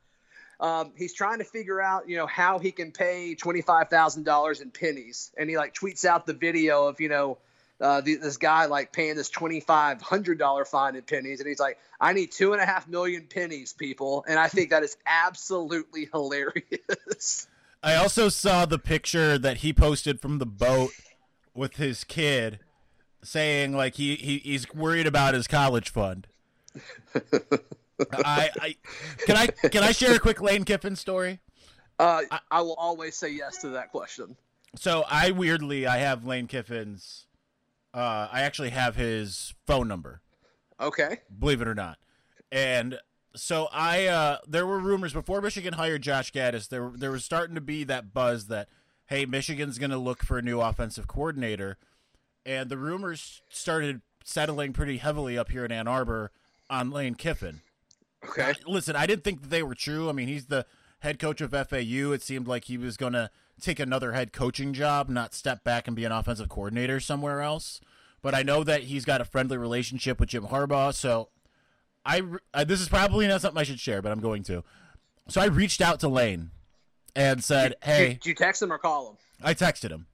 um, 0.61 0.93
he's 0.97 1.15
trying 1.15 1.39
to 1.39 1.45
figure 1.45 1.81
out, 1.81 2.09
you 2.09 2.17
know, 2.17 2.27
how 2.27 2.59
he 2.59 2.73
can 2.73 2.91
pay 2.91 3.35
twenty 3.35 3.63
five 3.63 3.89
thousand 3.89 4.25
dollars 4.25 4.61
in 4.61 4.71
pennies, 4.71 5.31
and 5.39 5.49
he 5.49 5.57
like 5.57 5.75
tweets 5.75 6.05
out 6.05 6.27
the 6.27 6.33
video 6.33 6.89
of, 6.89 7.01
you 7.01 7.09
know, 7.09 7.39
uh, 7.81 8.01
the, 8.01 8.17
this 8.17 8.37
guy 8.37 8.67
like 8.67 8.93
paying 8.93 9.15
this 9.15 9.31
twenty 9.31 9.61
five 9.61 10.03
hundred 10.03 10.39
dollar 10.39 10.65
fine 10.65 10.97
in 10.97 11.03
pennies, 11.03 11.39
and 11.41 11.49
he's 11.49 11.61
like, 11.61 11.79
I 12.01 12.13
need 12.13 12.33
two 12.33 12.53
and 12.53 12.61
a 12.61 12.67
half 12.67 12.89
million 12.89 13.29
pennies, 13.33 13.73
people, 13.73 14.25
and 14.29 14.39
I 14.39 14.49
think 14.49 14.71
that 14.71 14.83
is 14.83 14.97
absolutely 15.07 16.09
hilarious. 16.13 17.47
I 17.81 17.95
also 17.95 18.29
saw 18.29 18.67
the 18.67 18.81
picture 18.81 19.39
that 19.39 19.59
he 19.59 19.73
posted 19.73 20.21
from 20.21 20.39
the 20.39 20.47
boat 20.47 20.91
with 21.55 21.77
his 21.77 22.03
kid, 22.03 22.59
saying 23.23 23.77
like 23.77 23.95
he, 23.95 24.17
he 24.17 24.39
he's 24.39 24.73
worried 24.75 25.07
about 25.07 25.35
his 25.35 25.47
college 25.47 25.91
fund. 25.91 26.27
I, 28.13 28.51
I 28.61 28.77
can 29.27 29.37
I 29.37 29.47
can 29.47 29.83
I 29.83 29.93
share 29.93 30.15
a 30.15 30.19
quick 30.19 30.41
Lane 30.41 30.65
Kiffin 30.65 30.97
story? 30.97 31.41
Uh, 31.99 32.23
I, 32.31 32.41
I 32.51 32.61
will 32.61 32.75
always 32.75 33.17
say 33.17 33.31
yes 33.31 33.59
to 33.59 33.71
that 33.71 33.91
question. 33.91 34.37
So 34.77 35.05
I 35.09 35.31
weirdly 35.31 35.87
I 35.87 35.99
have 35.99 36.25
Lane 36.25 36.47
Kiffin's. 36.47 37.27
Uh, 37.93 38.29
I 38.31 38.43
actually 38.43 38.71
have 38.71 38.97
his 38.97 39.55
phone 39.67 39.89
number. 39.89 40.21
Okay. 40.81 41.21
Believe 41.37 41.61
it 41.61 41.69
or 41.69 41.75
not, 41.75 41.99
and 42.53 42.99
so 43.35 43.69
I 43.73 44.07
uh, 44.07 44.39
there 44.47 44.67
were 44.67 44.79
rumors 44.79 45.13
before 45.13 45.41
Michigan 45.41 45.75
hired 45.75 46.03
Josh 46.03 46.33
Gattis. 46.33 46.69
There 46.69 46.93
there 46.95 47.11
was 47.11 47.25
starting 47.25 47.55
to 47.55 47.61
be 47.61 47.85
that 47.85 48.13
buzz 48.13 48.47
that 48.47 48.69
hey 49.07 49.27
Michigan's 49.27 49.79
going 49.79 49.91
to 49.91 49.99
look 49.99 50.23
for 50.23 50.39
a 50.39 50.43
new 50.43 50.61
offensive 50.61 51.07
coordinator, 51.09 51.79
and 52.47 52.69
the 52.69 52.79
rumors 52.79 53.43
started 53.49 54.03
settling 54.25 54.73
pretty 54.73 54.99
heavily 54.99 55.39
up 55.39 55.51
here 55.51 55.65
in 55.65 55.73
Ann 55.73 55.89
Arbor 55.89 56.31
on 56.69 56.91
Lane 56.91 57.15
Kiffin. 57.15 57.63
Okay. 58.25 58.55
Listen, 58.67 58.97
I 58.97 59.07
didn't 59.07 59.25
think 59.25 59.43
that 59.43 59.51
they 59.51 59.63
were 59.63 59.75
true. 59.75 60.09
I 60.09 60.13
mean, 60.13 60.29
he's 60.29 60.47
the 60.47 60.67
head 61.01 61.19
coach 61.19 61.41
of 61.41 61.51
FAU. 61.51 62.13
It 62.13 62.23
seemed 62.23 62.49
like 62.49 62.65
he 62.65 62.77
was 62.77 62.97
going 62.97 63.13
to 63.13 63.31
take 63.61 63.81
another 63.81 64.13
head 64.13 64.33
coaching 64.33 64.73
job, 64.73 65.09
not 65.09 65.35
step 65.35 65.65
back 65.65 65.87
and 65.87 65.97
be 65.97 66.05
an 66.05 66.13
offensive 66.13 66.49
coordinator 66.49 67.01
somewhere 67.01 67.41
else. 67.41 67.81
But 68.23 68.35
I 68.35 68.43
know 68.43 68.65
that 68.65 68.85
he's 68.85 69.05
got 69.05 69.21
a 69.21 69.25
friendly 69.25 69.57
relationship 69.57 70.19
with 70.19 70.31
Jim 70.31 70.45
Harbaugh, 70.45 70.93
so 70.93 71.29
I, 72.05 72.23
I 72.53 72.65
this 72.65 72.81
is 72.81 72.89
probably 72.89 73.29
not 73.29 73.41
something 73.41 73.61
I 73.61 73.65
should 73.65 73.79
share, 73.79 74.03
but 74.03 74.11
I'm 74.11 74.21
going 74.21 74.43
to. 74.45 74.65
So 75.29 75.41
I 75.41 75.47
reached 75.47 75.81
out 75.81 76.01
to 76.01 76.09
Lane 76.09 76.51
and 77.15 77.45
said, 77.45 77.77
"Hey, 77.83 78.15
did 78.15 78.27
you 78.27 78.35
text 78.35 78.61
him 78.61 78.73
or 78.73 78.79
call 78.79 79.11
him?" 79.11 79.17
I 79.43 79.55
texted 79.55 79.91
him. 79.91 80.07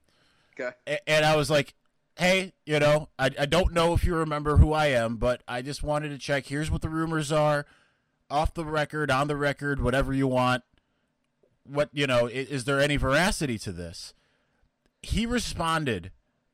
Okay. 0.59 0.75
And 1.07 1.25
I 1.25 1.35
was 1.35 1.49
like, 1.49 1.73
"Hey, 2.15 2.53
you 2.65 2.79
know, 2.79 3.09
I 3.17 3.31
I 3.39 3.45
don't 3.47 3.73
know 3.73 3.93
if 3.93 4.03
you 4.03 4.15
remember 4.15 4.57
who 4.57 4.71
I 4.71 4.87
am, 4.87 5.15
but 5.17 5.41
I 5.47 5.63
just 5.63 5.81
wanted 5.81 6.09
to 6.09 6.19
check. 6.19 6.45
Here's 6.45 6.69
what 6.69 6.81
the 6.81 6.89
rumors 6.89 7.31
are, 7.31 7.65
off 8.29 8.53
the 8.53 8.65
record, 8.65 9.11
on 9.11 9.27
the 9.27 9.35
record, 9.35 9.81
whatever 9.81 10.13
you 10.13 10.27
want. 10.27 10.63
What 11.63 11.89
you 11.93 12.07
know, 12.07 12.27
is, 12.27 12.47
is 12.49 12.65
there 12.65 12.79
any 12.79 12.97
veracity 12.97 13.57
to 13.59 13.71
this?" 13.71 14.13
He 15.01 15.25
responded 15.25 16.11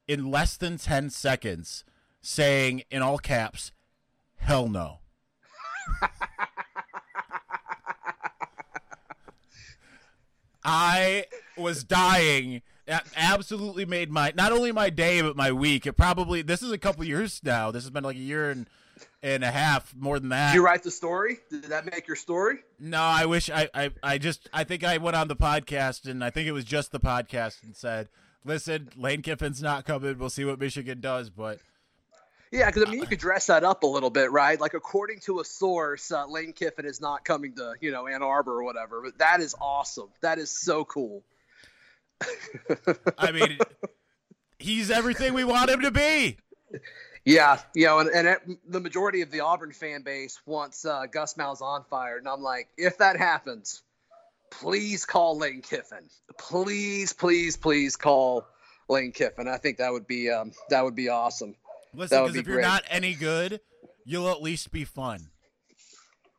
in 0.07 0.31
less 0.31 0.57
than 0.57 0.77
ten 0.77 1.09
seconds, 1.09 1.83
saying 2.21 2.83
in 2.89 3.01
all 3.01 3.17
caps, 3.17 3.71
"Hell 4.37 4.67
no." 4.67 4.99
I 10.63 11.25
was 11.57 11.83
dying. 11.83 12.61
That 12.85 13.07
absolutely 13.15 13.85
made 13.85 14.11
my 14.11 14.33
not 14.35 14.51
only 14.51 14.71
my 14.71 14.89
day 14.89 15.21
but 15.21 15.35
my 15.35 15.51
week. 15.51 15.85
It 15.85 15.93
probably 15.93 16.41
this 16.41 16.61
is 16.61 16.71
a 16.71 16.77
couple 16.77 17.03
years 17.03 17.41
now. 17.43 17.71
This 17.71 17.83
has 17.83 17.89
been 17.89 18.03
like 18.03 18.15
a 18.15 18.19
year 18.19 18.49
and 18.49 18.67
and 19.23 19.43
a 19.43 19.51
half 19.51 19.93
more 19.95 20.19
than 20.19 20.29
that. 20.29 20.51
Did 20.51 20.57
you 20.57 20.65
write 20.65 20.83
the 20.83 20.91
story? 20.91 21.37
Did 21.49 21.65
that 21.65 21.85
make 21.85 22.07
your 22.07 22.15
story? 22.15 22.59
No, 22.79 23.01
I 23.01 23.25
wish 23.25 23.49
I, 23.49 23.69
I 23.73 23.91
I 24.01 24.17
just 24.17 24.49
I 24.53 24.63
think 24.63 24.83
I 24.83 24.97
went 24.97 25.15
on 25.15 25.27
the 25.27 25.35
podcast 25.35 26.09
and 26.09 26.23
I 26.23 26.29
think 26.29 26.47
it 26.47 26.53
was 26.53 26.65
just 26.65 26.91
the 26.91 26.99
podcast 26.99 27.63
and 27.63 27.75
said, 27.75 28.09
"Listen, 28.43 28.89
Lane 28.95 29.21
Kiffin's 29.21 29.61
not 29.61 29.85
coming. 29.85 30.17
We'll 30.17 30.29
see 30.29 30.45
what 30.45 30.59
Michigan 30.59 30.99
does, 31.01 31.29
but 31.29 31.59
yeah, 32.51 32.65
because 32.65 32.83
I 32.83 32.91
mean, 32.91 32.99
you 32.99 33.07
could 33.07 33.19
dress 33.19 33.47
that 33.47 33.63
up 33.63 33.83
a 33.83 33.87
little 33.87 34.09
bit, 34.09 34.29
right? 34.29 34.59
Like, 34.59 34.73
according 34.73 35.19
to 35.21 35.39
a 35.39 35.45
source, 35.45 36.11
uh, 36.11 36.27
Lane 36.27 36.51
Kiffin 36.51 36.85
is 36.85 36.99
not 36.99 37.23
coming 37.23 37.55
to, 37.55 37.75
you 37.79 37.91
know, 37.91 38.07
Ann 38.07 38.21
Arbor 38.21 38.51
or 38.51 38.63
whatever. 38.63 39.01
But 39.01 39.19
that 39.19 39.39
is 39.39 39.55
awesome. 39.61 40.09
That 40.19 40.37
is 40.37 40.51
so 40.51 40.83
cool. 40.83 41.23
I 43.17 43.31
mean, 43.31 43.57
he's 44.59 44.91
everything 44.91 45.33
we 45.33 45.45
want 45.45 45.69
him 45.69 45.81
to 45.81 45.91
be. 45.91 46.37
Yeah, 47.23 47.59
you 47.75 47.85
know, 47.85 47.99
and, 47.99 48.09
and 48.09 48.27
it, 48.27 48.39
the 48.67 48.79
majority 48.79 49.21
of 49.21 49.29
the 49.29 49.41
Auburn 49.41 49.71
fan 49.71 50.01
base 50.01 50.39
wants 50.45 50.85
uh, 50.85 51.05
Gus 51.05 51.35
Malzahn 51.35 51.85
fired, 51.87 52.19
and 52.19 52.27
I'm 52.27 52.41
like, 52.41 52.69
if 52.77 52.97
that 52.97 53.17
happens, 53.17 53.83
please 54.49 55.05
call 55.05 55.37
Lane 55.37 55.61
Kiffin. 55.61 56.09
Please, 56.39 57.13
please, 57.13 57.57
please 57.57 57.95
call 57.95 58.47
Lane 58.89 59.11
Kiffin. 59.11 59.47
I 59.47 59.57
think 59.57 59.77
that 59.77 59.91
would 59.91 60.07
be 60.07 60.31
um, 60.31 60.51
that 60.69 60.83
would 60.83 60.95
be 60.95 61.09
awesome. 61.09 61.55
Listen, 61.93 62.23
because 62.23 62.35
if 62.37 62.47
you're 62.47 62.61
not 62.61 62.83
any 62.89 63.13
good, 63.13 63.59
you'll 64.05 64.29
at 64.29 64.41
least 64.41 64.71
be 64.71 64.85
fun. 64.85 65.27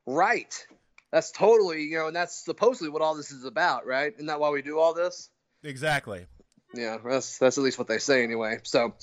Right. 0.06 0.66
That's 1.12 1.30
totally, 1.30 1.82
you 1.82 1.98
know, 1.98 2.06
and 2.06 2.16
that's 2.16 2.44
supposedly 2.44 2.88
what 2.88 3.02
all 3.02 3.14
this 3.14 3.30
is 3.30 3.44
about, 3.44 3.86
right? 3.86 4.12
Isn't 4.14 4.26
that 4.26 4.40
why 4.40 4.50
we 4.50 4.62
do 4.62 4.78
all 4.78 4.94
this? 4.94 5.28
Exactly. 5.62 6.26
Yeah, 6.74 6.98
that's 7.04 7.38
that's 7.38 7.58
at 7.58 7.64
least 7.64 7.78
what 7.78 7.88
they 7.88 7.98
say 7.98 8.22
anyway. 8.24 8.58
So, 8.62 8.94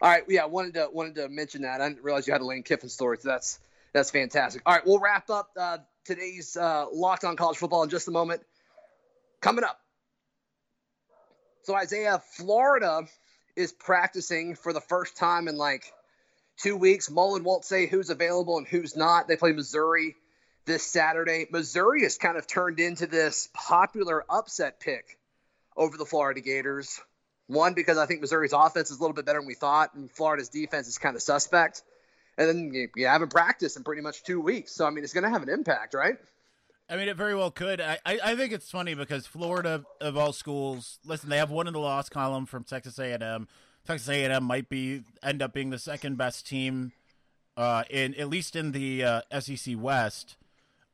all 0.00 0.10
right, 0.10 0.22
yeah, 0.28 0.46
wanted 0.46 0.74
to 0.74 0.88
wanted 0.90 1.16
to 1.16 1.28
mention 1.28 1.62
that. 1.62 1.80
I 1.80 1.88
didn't 1.88 2.02
realize 2.02 2.26
you 2.26 2.32
had 2.32 2.40
a 2.40 2.46
Lane 2.46 2.62
Kiffin 2.62 2.88
story, 2.88 3.18
so 3.20 3.28
that's 3.28 3.58
that's 3.92 4.10
fantastic. 4.10 4.62
All 4.64 4.74
right, 4.74 4.86
we'll 4.86 4.98
wrap 4.98 5.28
up 5.28 5.50
uh, 5.58 5.78
today's 6.04 6.56
uh, 6.56 6.86
Locked 6.92 7.24
On 7.24 7.36
College 7.36 7.58
Football 7.58 7.82
in 7.82 7.90
just 7.90 8.08
a 8.08 8.10
moment. 8.10 8.42
Coming 9.40 9.64
up. 9.64 9.78
So 11.62 11.74
Isaiah, 11.74 12.22
Florida 12.32 13.02
is 13.54 13.72
practicing 13.72 14.54
for 14.54 14.72
the 14.72 14.80
first 14.80 15.16
time 15.16 15.48
in 15.48 15.56
like 15.56 15.92
two 16.56 16.76
weeks. 16.76 17.10
Mullen 17.10 17.44
won't 17.44 17.64
say 17.64 17.86
who's 17.86 18.08
available 18.08 18.56
and 18.56 18.66
who's 18.66 18.96
not. 18.96 19.28
They 19.28 19.36
play 19.36 19.52
Missouri 19.52 20.16
this 20.64 20.82
Saturday. 20.82 21.46
Missouri 21.50 22.02
has 22.02 22.16
kind 22.16 22.38
of 22.38 22.46
turned 22.46 22.80
into 22.80 23.06
this 23.06 23.48
popular 23.52 24.24
upset 24.30 24.80
pick 24.80 25.18
over 25.76 25.96
the 25.96 26.06
Florida 26.06 26.40
Gators. 26.40 27.00
One, 27.48 27.72
because 27.74 27.96
I 27.96 28.06
think 28.06 28.20
Missouri's 28.20 28.52
offense 28.52 28.90
is 28.90 28.98
a 28.98 29.00
little 29.00 29.14
bit 29.14 29.24
better 29.24 29.38
than 29.40 29.46
we 29.46 29.54
thought, 29.54 29.94
and 29.94 30.10
Florida's 30.10 30.50
defense 30.50 30.86
is 30.86 30.98
kind 30.98 31.16
of 31.16 31.22
suspect. 31.22 31.82
And 32.36 32.48
then 32.48 32.74
you, 32.74 32.88
you 32.94 33.06
haven't 33.06 33.30
practiced 33.30 33.76
in 33.76 33.84
pretty 33.84 34.02
much 34.02 34.22
two 34.22 34.40
weeks. 34.40 34.72
So, 34.72 34.86
I 34.86 34.90
mean, 34.90 35.02
it's 35.02 35.14
going 35.14 35.24
to 35.24 35.30
have 35.30 35.42
an 35.42 35.48
impact, 35.48 35.94
right? 35.94 36.16
I 36.90 36.96
mean, 36.96 37.08
it 37.08 37.16
very 37.16 37.34
well 37.34 37.50
could. 37.50 37.80
I, 37.80 37.98
I, 38.04 38.18
I, 38.22 38.36
think 38.36 38.52
it's 38.52 38.70
funny 38.70 38.94
because 38.94 39.26
Florida, 39.26 39.84
of 40.00 40.16
all 40.16 40.32
schools, 40.32 40.98
listen, 41.04 41.28
they 41.28 41.36
have 41.36 41.50
one 41.50 41.66
in 41.66 41.72
the 41.74 41.80
loss 41.80 42.08
column 42.08 42.46
from 42.46 42.64
Texas 42.64 42.98
A&M. 42.98 43.48
Texas 43.86 44.08
A&M 44.08 44.44
might 44.44 44.68
be 44.68 45.02
end 45.22 45.42
up 45.42 45.52
being 45.52 45.70
the 45.70 45.78
second 45.78 46.16
best 46.16 46.46
team, 46.46 46.92
uh, 47.56 47.84
in 47.90 48.14
at 48.14 48.28
least 48.28 48.56
in 48.56 48.72
the 48.72 49.04
uh, 49.04 49.40
SEC 49.40 49.74
West, 49.78 50.36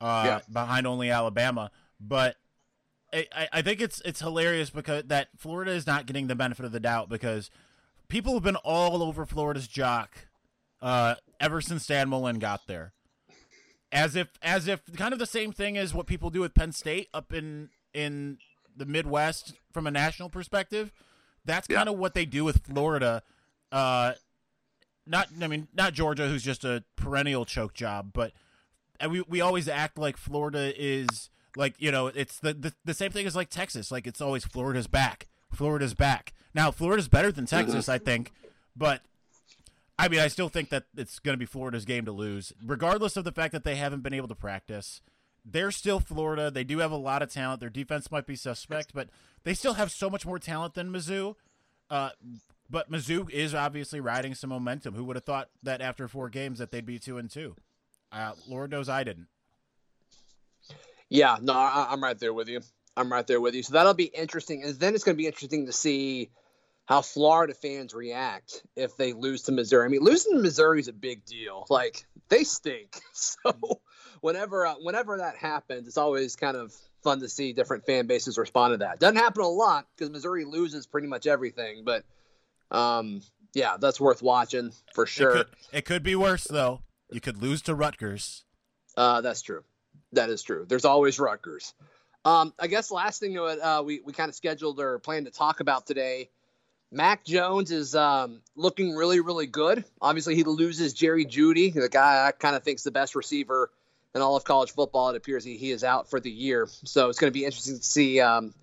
uh, 0.00 0.22
yeah. 0.24 0.40
behind 0.52 0.86
only 0.86 1.10
Alabama. 1.10 1.70
But 2.00 2.36
I, 3.14 3.48
I 3.52 3.62
think 3.62 3.80
it's 3.80 4.00
it's 4.04 4.20
hilarious 4.20 4.70
because 4.70 5.04
that 5.04 5.28
Florida 5.36 5.72
is 5.72 5.86
not 5.86 6.06
getting 6.06 6.26
the 6.26 6.34
benefit 6.34 6.64
of 6.64 6.72
the 6.72 6.80
doubt 6.80 7.08
because 7.08 7.50
people 8.08 8.34
have 8.34 8.42
been 8.42 8.56
all 8.56 9.02
over 9.02 9.24
Florida's 9.24 9.68
jock 9.68 10.26
uh, 10.82 11.14
ever 11.40 11.60
since 11.60 11.86
Dan 11.86 12.08
Mullen 12.08 12.38
got 12.38 12.66
there, 12.66 12.92
as 13.92 14.16
if 14.16 14.28
as 14.42 14.68
if 14.68 14.80
kind 14.96 15.12
of 15.12 15.18
the 15.18 15.26
same 15.26 15.52
thing 15.52 15.78
as 15.78 15.94
what 15.94 16.06
people 16.06 16.30
do 16.30 16.40
with 16.40 16.54
Penn 16.54 16.72
State 16.72 17.08
up 17.14 17.32
in 17.32 17.70
in 17.92 18.38
the 18.76 18.86
Midwest 18.86 19.54
from 19.72 19.86
a 19.86 19.90
national 19.90 20.28
perspective 20.28 20.92
that's 21.44 21.66
kind 21.66 21.88
of 21.88 21.98
what 21.98 22.14
they 22.14 22.24
do 22.24 22.44
with 22.44 22.64
Florida. 22.64 23.22
Uh, 23.70 24.12
not, 25.06 25.28
I 25.40 25.46
mean, 25.46 25.68
not 25.74 25.92
Georgia, 25.92 26.28
who's 26.28 26.42
just 26.42 26.64
a 26.64 26.84
perennial 26.96 27.44
choke 27.44 27.74
job, 27.74 28.10
but 28.12 28.32
we 29.08 29.22
we 29.28 29.40
always 29.40 29.68
act 29.68 29.98
like 29.98 30.16
Florida 30.16 30.72
is 30.76 31.28
like 31.56 31.74
you 31.78 31.90
know 31.90 32.08
it's 32.08 32.38
the, 32.38 32.54
the 32.54 32.72
the 32.84 32.94
same 32.94 33.10
thing 33.10 33.26
as 33.26 33.36
like 33.36 33.50
Texas. 33.50 33.90
Like 33.90 34.06
it's 34.06 34.20
always 34.20 34.44
Florida's 34.44 34.86
back. 34.86 35.28
Florida's 35.52 35.94
back. 35.94 36.32
Now 36.54 36.70
Florida's 36.70 37.08
better 37.08 37.32
than 37.32 37.46
Texas, 37.46 37.88
I 37.88 37.98
think, 37.98 38.32
but 38.76 39.02
I 39.98 40.08
mean 40.08 40.20
I 40.20 40.28
still 40.28 40.48
think 40.48 40.70
that 40.70 40.84
it's 40.96 41.18
going 41.18 41.34
to 41.34 41.38
be 41.38 41.46
Florida's 41.46 41.84
game 41.84 42.04
to 42.04 42.12
lose, 42.12 42.52
regardless 42.64 43.16
of 43.16 43.24
the 43.24 43.32
fact 43.32 43.52
that 43.52 43.64
they 43.64 43.76
haven't 43.76 44.02
been 44.02 44.14
able 44.14 44.28
to 44.28 44.34
practice. 44.34 45.00
They're 45.44 45.70
still 45.70 46.00
Florida. 46.00 46.50
They 46.50 46.64
do 46.64 46.78
have 46.78 46.90
a 46.90 46.96
lot 46.96 47.22
of 47.22 47.30
talent. 47.30 47.60
Their 47.60 47.68
defense 47.68 48.10
might 48.10 48.26
be 48.26 48.34
suspect, 48.34 48.92
but 48.94 49.10
they 49.42 49.52
still 49.52 49.74
have 49.74 49.90
so 49.90 50.08
much 50.08 50.24
more 50.24 50.38
talent 50.38 50.72
than 50.72 50.90
Mizzou. 50.90 51.34
Uh, 51.90 52.10
but 52.70 52.90
Mizzou 52.90 53.28
is 53.30 53.54
obviously 53.54 54.00
riding 54.00 54.34
some 54.34 54.48
momentum. 54.48 54.94
Who 54.94 55.04
would 55.04 55.16
have 55.16 55.24
thought 55.24 55.50
that 55.62 55.82
after 55.82 56.08
four 56.08 56.30
games 56.30 56.58
that 56.58 56.70
they'd 56.70 56.86
be 56.86 56.98
two 56.98 57.18
and 57.18 57.30
two? 57.30 57.56
Uh, 58.10 58.32
Lord 58.48 58.70
knows 58.70 58.88
I 58.88 59.04
didn't. 59.04 59.26
Yeah, 61.08 61.36
no, 61.40 61.52
I, 61.52 61.88
I'm 61.90 62.02
right 62.02 62.18
there 62.18 62.32
with 62.32 62.48
you. 62.48 62.60
I'm 62.96 63.10
right 63.10 63.26
there 63.26 63.40
with 63.40 63.54
you. 63.54 63.62
So 63.62 63.74
that'll 63.74 63.94
be 63.94 64.04
interesting, 64.04 64.62
and 64.62 64.74
then 64.74 64.94
it's 64.94 65.04
going 65.04 65.16
to 65.16 65.20
be 65.20 65.26
interesting 65.26 65.66
to 65.66 65.72
see 65.72 66.30
how 66.86 67.00
Florida 67.00 67.54
fans 67.54 67.94
react 67.94 68.62
if 68.76 68.96
they 68.96 69.12
lose 69.12 69.42
to 69.42 69.52
Missouri. 69.52 69.86
I 69.86 69.88
mean, 69.88 70.02
losing 70.02 70.34
to 70.34 70.42
Missouri 70.42 70.80
is 70.80 70.88
a 70.88 70.92
big 70.92 71.24
deal. 71.24 71.66
Like 71.70 72.06
they 72.28 72.44
stink. 72.44 73.00
So 73.14 73.80
whenever 74.20 74.66
uh, 74.66 74.74
whenever 74.80 75.18
that 75.18 75.36
happens, 75.36 75.86
it's 75.86 75.98
always 75.98 76.34
kind 76.34 76.56
of 76.56 76.74
fun 77.02 77.20
to 77.20 77.28
see 77.28 77.52
different 77.52 77.84
fan 77.84 78.06
bases 78.06 78.38
respond 78.38 78.72
to 78.72 78.78
that. 78.78 78.98
Doesn't 78.98 79.16
happen 79.16 79.42
a 79.42 79.48
lot 79.48 79.86
because 79.94 80.10
Missouri 80.10 80.44
loses 80.44 80.86
pretty 80.86 81.06
much 81.06 81.26
everything, 81.26 81.84
but 81.84 82.04
um, 82.70 83.22
yeah, 83.54 83.76
that's 83.78 84.00
worth 84.00 84.22
watching 84.22 84.72
for 84.94 85.06
sure. 85.06 85.30
It 85.30 85.32
could, 85.32 85.46
it 85.72 85.84
could 85.84 86.02
be 86.02 86.16
worse 86.16 86.44
though. 86.44 86.80
You 87.10 87.20
could 87.20 87.42
lose 87.42 87.62
to 87.62 87.74
Rutgers. 87.74 88.44
Uh, 88.96 89.20
that's 89.20 89.42
true. 89.42 89.62
That 90.14 90.30
is 90.30 90.42
true. 90.42 90.64
There's 90.68 90.84
always 90.84 91.18
Rutgers. 91.18 91.74
Um, 92.24 92.54
I 92.58 92.68
guess 92.68 92.90
last 92.90 93.20
thing 93.20 93.38
uh, 93.38 93.82
we 93.84 94.00
we 94.00 94.12
kind 94.12 94.28
of 94.28 94.34
scheduled 94.34 94.80
or 94.80 94.98
planned 94.98 95.26
to 95.26 95.32
talk 95.32 95.60
about 95.60 95.86
today. 95.86 96.30
Mac 96.90 97.24
Jones 97.24 97.72
is 97.72 97.94
um, 97.94 98.40
looking 98.54 98.94
really, 98.94 99.20
really 99.20 99.46
good. 99.46 99.84
Obviously, 100.00 100.36
he 100.36 100.44
loses 100.44 100.92
Jerry 100.92 101.26
Jeudy, 101.26 101.74
the 101.74 101.88
guy 101.88 102.26
I 102.26 102.30
kind 102.30 102.54
of 102.54 102.62
think's 102.62 102.84
the 102.84 102.92
best 102.92 103.16
receiver 103.16 103.70
in 104.14 104.22
all 104.22 104.36
of 104.36 104.44
college 104.44 104.70
football. 104.70 105.10
It 105.10 105.16
appears 105.16 105.44
he, 105.44 105.56
he 105.56 105.72
is 105.72 105.82
out 105.82 106.08
for 106.08 106.20
the 106.20 106.30
year. 106.30 106.68
So 106.84 107.08
it's 107.08 107.18
going 107.18 107.32
to 107.32 107.36
be 107.36 107.44
interesting 107.44 107.78
to 107.78 107.82
see 107.82 108.20
um, 108.20 108.54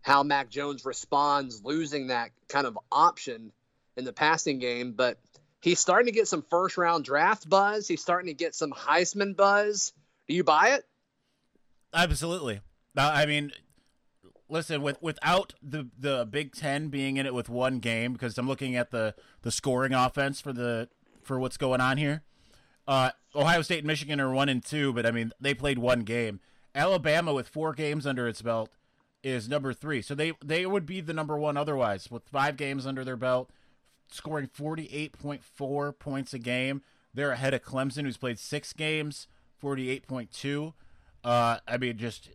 how 0.00 0.22
Mac 0.22 0.48
Jones 0.48 0.86
responds 0.86 1.62
losing 1.62 2.06
that 2.06 2.30
kind 2.48 2.66
of 2.66 2.78
option 2.90 3.52
in 3.96 4.04
the 4.04 4.14
passing 4.14 4.60
game. 4.60 4.92
But 4.92 5.18
he's 5.60 5.78
starting 5.78 6.06
to 6.06 6.12
get 6.12 6.26
some 6.26 6.42
first 6.42 6.78
round 6.78 7.04
draft 7.04 7.48
buzz. 7.48 7.86
He's 7.86 8.00
starting 8.00 8.28
to 8.28 8.34
get 8.34 8.54
some 8.54 8.72
Heisman 8.72 9.36
buzz. 9.36 9.92
Do 10.26 10.34
you 10.34 10.42
buy 10.42 10.70
it? 10.70 10.86
Absolutely. 11.94 12.60
I 12.96 13.24
mean, 13.26 13.52
listen, 14.48 14.82
with 14.82 15.00
without 15.02 15.54
the 15.62 15.88
the 15.98 16.26
Big 16.28 16.54
Ten 16.54 16.88
being 16.88 17.16
in 17.16 17.26
it 17.26 17.34
with 17.34 17.48
one 17.48 17.78
game, 17.78 18.12
because 18.12 18.36
I'm 18.38 18.48
looking 18.48 18.76
at 18.76 18.90
the 18.90 19.14
the 19.42 19.50
scoring 19.50 19.94
offense 19.94 20.40
for 20.40 20.52
the 20.52 20.88
for 21.22 21.38
what's 21.38 21.56
going 21.56 21.80
on 21.80 21.96
here. 21.96 22.22
Uh, 22.86 23.10
Ohio 23.34 23.62
State 23.62 23.78
and 23.78 23.86
Michigan 23.86 24.20
are 24.20 24.30
one 24.30 24.48
and 24.48 24.64
two, 24.64 24.92
but 24.92 25.06
I 25.06 25.10
mean 25.10 25.32
they 25.40 25.54
played 25.54 25.78
one 25.78 26.00
game. 26.00 26.40
Alabama 26.74 27.32
with 27.32 27.48
four 27.48 27.72
games 27.72 28.06
under 28.06 28.26
its 28.26 28.42
belt 28.42 28.70
is 29.22 29.48
number 29.48 29.72
three, 29.72 30.02
so 30.02 30.14
they 30.14 30.32
they 30.44 30.66
would 30.66 30.86
be 30.86 31.00
the 31.00 31.14
number 31.14 31.36
one 31.38 31.56
otherwise 31.56 32.10
with 32.10 32.28
five 32.28 32.56
games 32.56 32.86
under 32.86 33.04
their 33.04 33.16
belt, 33.16 33.50
scoring 34.10 34.48
48.4 34.48 35.98
points 35.98 36.34
a 36.34 36.38
game. 36.38 36.82
They're 37.14 37.30
ahead 37.30 37.54
of 37.54 37.62
Clemson, 37.62 38.02
who's 38.02 38.16
played 38.16 38.40
six 38.40 38.72
games, 38.72 39.28
48.2. 39.62 40.74
Uh, 41.24 41.58
I 41.66 41.78
mean, 41.78 41.96
just 41.96 42.28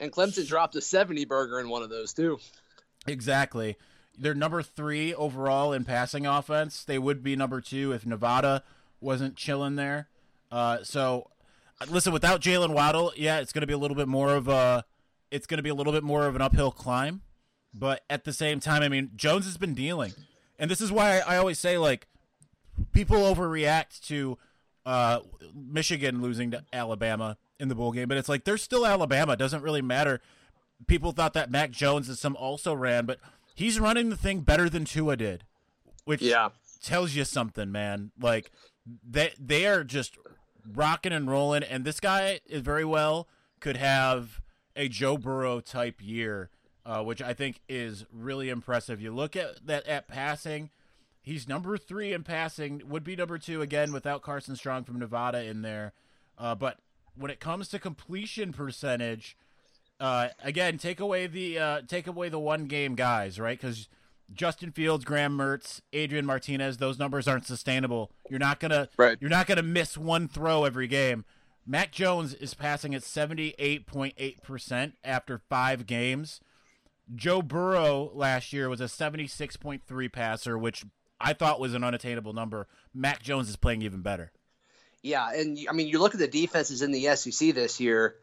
and 0.00 0.10
Clemson 0.10 0.48
dropped 0.48 0.74
a 0.76 0.80
70 0.80 1.26
burger 1.26 1.60
in 1.60 1.68
one 1.68 1.82
of 1.82 1.90
those 1.90 2.12
too. 2.12 2.38
Exactly. 3.06 3.76
They're 4.18 4.34
number 4.34 4.62
three 4.62 5.14
overall 5.14 5.72
in 5.72 5.84
passing 5.84 6.26
offense. 6.26 6.84
They 6.84 6.98
would 6.98 7.22
be 7.22 7.36
number 7.36 7.60
two 7.60 7.92
if 7.92 8.04
Nevada 8.04 8.64
wasn't 9.00 9.36
chilling 9.36 9.76
there. 9.76 10.08
Uh, 10.50 10.78
so, 10.82 11.30
listen, 11.88 12.12
without 12.12 12.40
Jaylen 12.40 12.74
Waddle, 12.74 13.12
yeah, 13.16 13.38
it's 13.40 13.52
going 13.52 13.60
to 13.62 13.66
be 13.66 13.72
a 13.72 13.78
little 13.78 13.96
bit 13.96 14.08
more 14.08 14.34
of 14.34 14.48
a, 14.48 14.84
it's 15.30 15.46
going 15.46 15.58
to 15.58 15.62
be 15.62 15.70
a 15.70 15.74
little 15.74 15.92
bit 15.92 16.02
more 16.02 16.26
of 16.26 16.34
an 16.34 16.42
uphill 16.42 16.72
climb. 16.72 17.22
But 17.72 18.02
at 18.10 18.24
the 18.24 18.32
same 18.32 18.58
time, 18.58 18.82
I 18.82 18.88
mean, 18.88 19.10
Jones 19.14 19.44
has 19.44 19.56
been 19.56 19.74
dealing, 19.74 20.12
and 20.58 20.70
this 20.70 20.80
is 20.80 20.90
why 20.90 21.20
I, 21.20 21.34
I 21.34 21.36
always 21.36 21.58
say 21.58 21.78
like, 21.78 22.08
people 22.92 23.18
overreact 23.18 24.06
to 24.08 24.38
uh, 24.84 25.20
Michigan 25.54 26.20
losing 26.20 26.50
to 26.50 26.64
Alabama 26.72 27.36
in 27.60 27.68
the 27.68 27.74
bowl 27.74 27.92
game, 27.92 28.08
but 28.08 28.18
it's 28.18 28.28
like 28.28 28.44
they're 28.44 28.56
still 28.56 28.86
Alabama. 28.86 29.34
It 29.34 29.38
doesn't 29.38 29.62
really 29.62 29.82
matter. 29.82 30.20
People 30.86 31.12
thought 31.12 31.34
that 31.34 31.50
Mac 31.50 31.70
Jones 31.70 32.08
and 32.08 32.16
some 32.16 32.34
also 32.36 32.74
ran, 32.74 33.06
but 33.06 33.20
he's 33.54 33.78
running 33.78 34.08
the 34.08 34.16
thing 34.16 34.40
better 34.40 34.68
than 34.68 34.84
Tua 34.84 35.16
did, 35.16 35.44
which 36.04 36.22
yeah. 36.22 36.48
tells 36.82 37.14
you 37.14 37.24
something, 37.24 37.70
man. 37.70 38.12
Like 38.20 38.50
they 39.08 39.32
they 39.38 39.66
are 39.66 39.84
just 39.84 40.16
rocking 40.66 41.12
and 41.12 41.30
rolling, 41.30 41.62
and 41.62 41.84
this 41.84 42.00
guy 42.00 42.40
is 42.46 42.62
very 42.62 42.84
well 42.84 43.28
could 43.60 43.76
have 43.76 44.40
a 44.74 44.88
Joe 44.88 45.16
Burrow 45.16 45.60
type 45.60 46.00
year, 46.00 46.50
uh, 46.84 47.02
which 47.02 47.22
I 47.22 47.34
think 47.34 47.60
is 47.68 48.06
really 48.12 48.48
impressive. 48.48 49.00
You 49.00 49.14
look 49.14 49.36
at 49.36 49.66
that 49.66 49.86
at 49.86 50.08
passing. 50.08 50.70
He's 51.22 51.46
number 51.46 51.76
three 51.76 52.12
in 52.12 52.24
passing. 52.24 52.82
Would 52.88 53.04
be 53.04 53.14
number 53.14 53.38
two 53.38 53.60
again 53.60 53.92
without 53.92 54.22
Carson 54.22 54.56
Strong 54.56 54.84
from 54.84 54.98
Nevada 54.98 55.44
in 55.44 55.62
there. 55.62 55.92
Uh, 56.38 56.54
but 56.54 56.78
when 57.14 57.30
it 57.30 57.40
comes 57.40 57.68
to 57.68 57.78
completion 57.78 58.52
percentage, 58.52 59.36
uh, 59.98 60.28
again, 60.42 60.78
take 60.78 61.00
away 61.00 61.26
the 61.26 61.58
uh, 61.58 61.82
take 61.86 62.06
away 62.06 62.28
the 62.28 62.38
one 62.38 62.66
game 62.66 62.94
guys, 62.94 63.38
right? 63.38 63.58
Because 63.60 63.88
Justin 64.32 64.72
Fields, 64.72 65.04
Graham 65.04 65.36
Mertz, 65.36 65.80
Adrian 65.92 66.24
Martinez, 66.24 66.78
those 66.78 66.98
numbers 66.98 67.28
aren't 67.28 67.46
sustainable. 67.46 68.10
You're 68.28 68.38
not 68.38 68.60
gonna 68.60 68.88
right. 68.96 69.18
you're 69.20 69.30
not 69.30 69.46
gonna 69.46 69.62
miss 69.62 69.98
one 69.98 70.28
throw 70.28 70.64
every 70.64 70.86
game. 70.86 71.24
Mac 71.66 71.92
Jones 71.92 72.34
is 72.34 72.54
passing 72.54 72.94
at 72.94 73.02
78.8% 73.02 74.92
after 75.04 75.38
five 75.38 75.86
games. 75.86 76.40
Joe 77.14 77.42
Burrow 77.42 78.10
last 78.14 78.52
year 78.52 78.68
was 78.68 78.80
a 78.80 78.84
76.3 78.84 80.12
passer, 80.12 80.56
which 80.56 80.84
I 81.20 81.32
thought 81.32 81.60
was 81.60 81.74
an 81.74 81.84
unattainable 81.84 82.32
number. 82.32 82.66
Mac 82.94 83.22
Jones 83.22 83.48
is 83.48 83.56
playing 83.56 83.82
even 83.82 84.00
better. 84.00 84.32
Yeah, 85.02 85.30
and 85.32 85.58
I 85.68 85.72
mean, 85.72 85.88
you 85.88 85.98
look 85.98 86.14
at 86.14 86.20
the 86.20 86.28
defenses 86.28 86.82
in 86.82 86.92
the 86.92 87.14
SEC 87.16 87.54
this 87.54 87.80
year, 87.80 88.16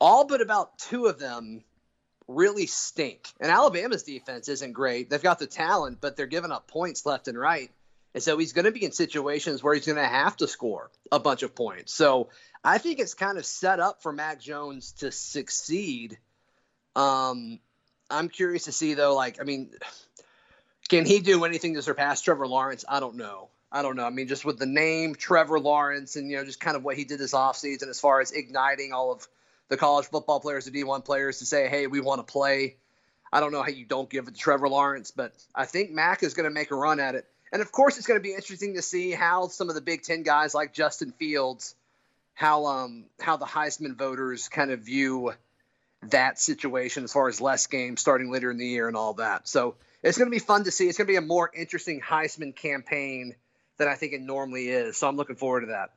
all 0.00 0.26
but 0.26 0.40
about 0.40 0.78
two 0.78 1.06
of 1.06 1.18
them 1.18 1.62
really 2.28 2.66
stink. 2.66 3.28
And 3.40 3.50
Alabama's 3.50 4.02
defense 4.02 4.48
isn't 4.48 4.72
great. 4.72 5.10
They've 5.10 5.22
got 5.22 5.38
the 5.38 5.46
talent, 5.46 6.00
but 6.00 6.16
they're 6.16 6.26
giving 6.26 6.50
up 6.50 6.66
points 6.66 7.06
left 7.06 7.28
and 7.28 7.38
right. 7.38 7.70
And 8.14 8.22
so 8.22 8.38
he's 8.38 8.52
going 8.52 8.64
to 8.64 8.72
be 8.72 8.84
in 8.84 8.92
situations 8.92 9.62
where 9.62 9.74
he's 9.74 9.86
going 9.86 9.96
to 9.96 10.04
have 10.04 10.36
to 10.38 10.48
score 10.48 10.90
a 11.12 11.20
bunch 11.20 11.42
of 11.42 11.54
points. 11.54 11.92
So 11.92 12.30
I 12.64 12.78
think 12.78 12.98
it's 12.98 13.14
kind 13.14 13.38
of 13.38 13.44
set 13.44 13.78
up 13.78 14.02
for 14.02 14.12
Mac 14.12 14.40
Jones 14.40 14.92
to 14.98 15.12
succeed. 15.12 16.18
Um, 16.96 17.60
I'm 18.10 18.28
curious 18.28 18.64
to 18.64 18.72
see, 18.72 18.94
though, 18.94 19.14
like, 19.14 19.40
I 19.40 19.44
mean, 19.44 19.70
can 20.88 21.04
he 21.04 21.20
do 21.20 21.44
anything 21.44 21.74
to 21.74 21.82
surpass 21.82 22.22
Trevor 22.22 22.46
Lawrence? 22.46 22.84
I 22.88 23.00
don't 23.00 23.16
know. 23.16 23.50
I 23.76 23.82
don't 23.82 23.94
know. 23.94 24.06
I 24.06 24.10
mean, 24.10 24.26
just 24.26 24.46
with 24.46 24.58
the 24.58 24.64
name 24.64 25.14
Trevor 25.14 25.60
Lawrence 25.60 26.16
and, 26.16 26.30
you 26.30 26.38
know, 26.38 26.44
just 26.46 26.60
kind 26.60 26.78
of 26.78 26.82
what 26.82 26.96
he 26.96 27.04
did 27.04 27.18
this 27.18 27.34
offseason 27.34 27.88
as 27.88 28.00
far 28.00 28.22
as 28.22 28.32
igniting 28.32 28.94
all 28.94 29.12
of 29.12 29.28
the 29.68 29.76
college 29.76 30.06
football 30.06 30.40
players, 30.40 30.64
the 30.64 30.70
D1 30.70 31.04
players 31.04 31.40
to 31.40 31.46
say, 31.46 31.68
hey, 31.68 31.86
we 31.86 32.00
want 32.00 32.26
to 32.26 32.32
play. 32.32 32.76
I 33.30 33.40
don't 33.40 33.52
know 33.52 33.62
how 33.62 33.68
you 33.68 33.84
don't 33.84 34.08
give 34.08 34.28
it 34.28 34.34
to 34.34 34.40
Trevor 34.40 34.70
Lawrence, 34.70 35.10
but 35.10 35.34
I 35.54 35.66
think 35.66 35.90
Mac 35.90 36.22
is 36.22 36.32
going 36.32 36.48
to 36.48 36.54
make 36.54 36.70
a 36.70 36.74
run 36.74 37.00
at 37.00 37.16
it. 37.16 37.26
And 37.52 37.60
of 37.60 37.70
course, 37.70 37.98
it's 37.98 38.06
going 38.06 38.18
to 38.18 38.22
be 38.22 38.34
interesting 38.34 38.76
to 38.76 38.82
see 38.82 39.10
how 39.12 39.48
some 39.48 39.68
of 39.68 39.74
the 39.74 39.82
Big 39.82 40.02
Ten 40.02 40.22
guys 40.22 40.54
like 40.54 40.72
Justin 40.72 41.12
Fields, 41.12 41.74
how 42.32 42.64
um 42.66 43.04
how 43.20 43.36
the 43.36 43.44
Heisman 43.44 43.94
voters 43.94 44.48
kind 44.48 44.70
of 44.70 44.80
view 44.80 45.32
that 46.04 46.38
situation 46.38 47.04
as 47.04 47.12
far 47.12 47.28
as 47.28 47.42
less 47.42 47.66
games 47.66 48.00
starting 48.00 48.30
later 48.30 48.50
in 48.50 48.56
the 48.56 48.66
year 48.66 48.88
and 48.88 48.96
all 48.96 49.14
that. 49.14 49.46
So 49.48 49.74
it's 50.02 50.16
going 50.16 50.30
to 50.30 50.34
be 50.34 50.38
fun 50.38 50.64
to 50.64 50.70
see. 50.70 50.88
It's 50.88 50.96
going 50.96 51.06
to 51.06 51.12
be 51.12 51.16
a 51.16 51.20
more 51.20 51.50
interesting 51.54 52.00
Heisman 52.00 52.54
campaign 52.56 53.34
than 53.78 53.88
I 53.88 53.94
think 53.94 54.12
it 54.12 54.20
normally 54.20 54.68
is. 54.68 54.96
So 54.96 55.08
I'm 55.08 55.16
looking 55.16 55.36
forward 55.36 55.62
to 55.62 55.66
that. 55.68 55.90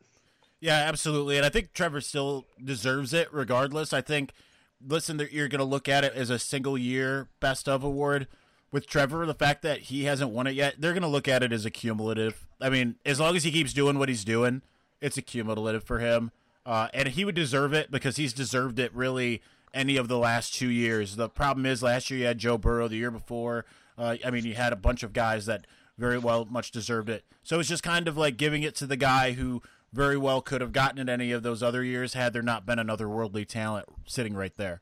Yeah, 0.59 0.75
absolutely. 0.75 1.37
And 1.37 1.45
I 1.45 1.49
think 1.49 1.73
Trevor 1.73 2.01
still 2.01 2.45
deserves 2.63 3.13
it 3.13 3.29
regardless. 3.31 3.93
I 3.93 4.01
think, 4.01 4.33
listen, 4.85 5.21
you're 5.31 5.47
going 5.47 5.59
to 5.59 5.65
look 5.65 5.87
at 5.87 6.03
it 6.03 6.13
as 6.13 6.29
a 6.29 6.39
single 6.39 6.77
year 6.77 7.29
best 7.39 7.69
of 7.69 7.83
award. 7.83 8.27
With 8.71 8.85
Trevor, 8.85 9.25
the 9.25 9.33
fact 9.33 9.63
that 9.63 9.79
he 9.83 10.03
hasn't 10.03 10.29
won 10.29 10.45
it 10.45 10.53
yet, 10.53 10.75
they're 10.77 10.93
going 10.93 11.01
to 11.01 11.07
look 11.07 11.27
at 11.27 11.41
it 11.41 11.51
as 11.51 11.65
a 11.65 11.71
cumulative. 11.71 12.45
I 12.61 12.69
mean, 12.69 12.95
as 13.03 13.19
long 13.19 13.35
as 13.35 13.43
he 13.43 13.51
keeps 13.51 13.73
doing 13.73 13.97
what 13.97 14.09
he's 14.09 14.23
doing, 14.23 14.61
it's 15.01 15.17
a 15.17 15.23
cumulative 15.23 15.83
for 15.83 15.99
him. 15.99 16.31
Uh, 16.65 16.87
and 16.93 17.07
he 17.07 17.25
would 17.25 17.33
deserve 17.33 17.73
it 17.73 17.89
because 17.89 18.17
he's 18.17 18.33
deserved 18.33 18.77
it 18.77 18.93
really 18.93 19.41
any 19.73 19.97
of 19.97 20.07
the 20.07 20.19
last 20.19 20.53
two 20.53 20.69
years. 20.69 21.15
The 21.15 21.29
problem 21.29 21.65
is 21.65 21.81
last 21.81 22.11
year 22.11 22.19
you 22.19 22.25
had 22.27 22.37
Joe 22.37 22.57
Burrow, 22.59 22.87
the 22.87 22.97
year 22.97 23.11
before. 23.11 23.65
Uh, 23.97 24.17
I 24.23 24.29
mean, 24.29 24.45
you 24.45 24.53
had 24.53 24.71
a 24.71 24.75
bunch 24.77 25.01
of 25.01 25.13
guys 25.13 25.47
that 25.47 25.65
very 25.99 26.17
well 26.17 26.45
much 26.45 26.71
deserved 26.71 27.09
it. 27.09 27.25
So 27.43 27.59
it's 27.59 27.69
just 27.69 27.83
kind 27.83 28.07
of 28.07 28.17
like 28.17 28.37
giving 28.37 28.63
it 28.63 28.75
to 28.75 28.87
the 28.87 28.97
guy 28.97 29.33
who 29.33 29.61
very 29.91 30.17
well 30.17 30.41
could 30.41 30.61
have 30.61 30.71
gotten 30.71 30.99
it 30.99 31.11
any 31.11 31.31
of 31.31 31.43
those 31.43 31.61
other 31.61 31.83
years 31.83 32.13
had 32.13 32.33
there 32.33 32.41
not 32.41 32.65
been 32.65 32.79
another 32.79 33.09
worldly 33.09 33.45
talent 33.45 33.87
sitting 34.05 34.33
right 34.33 34.55
there. 34.57 34.81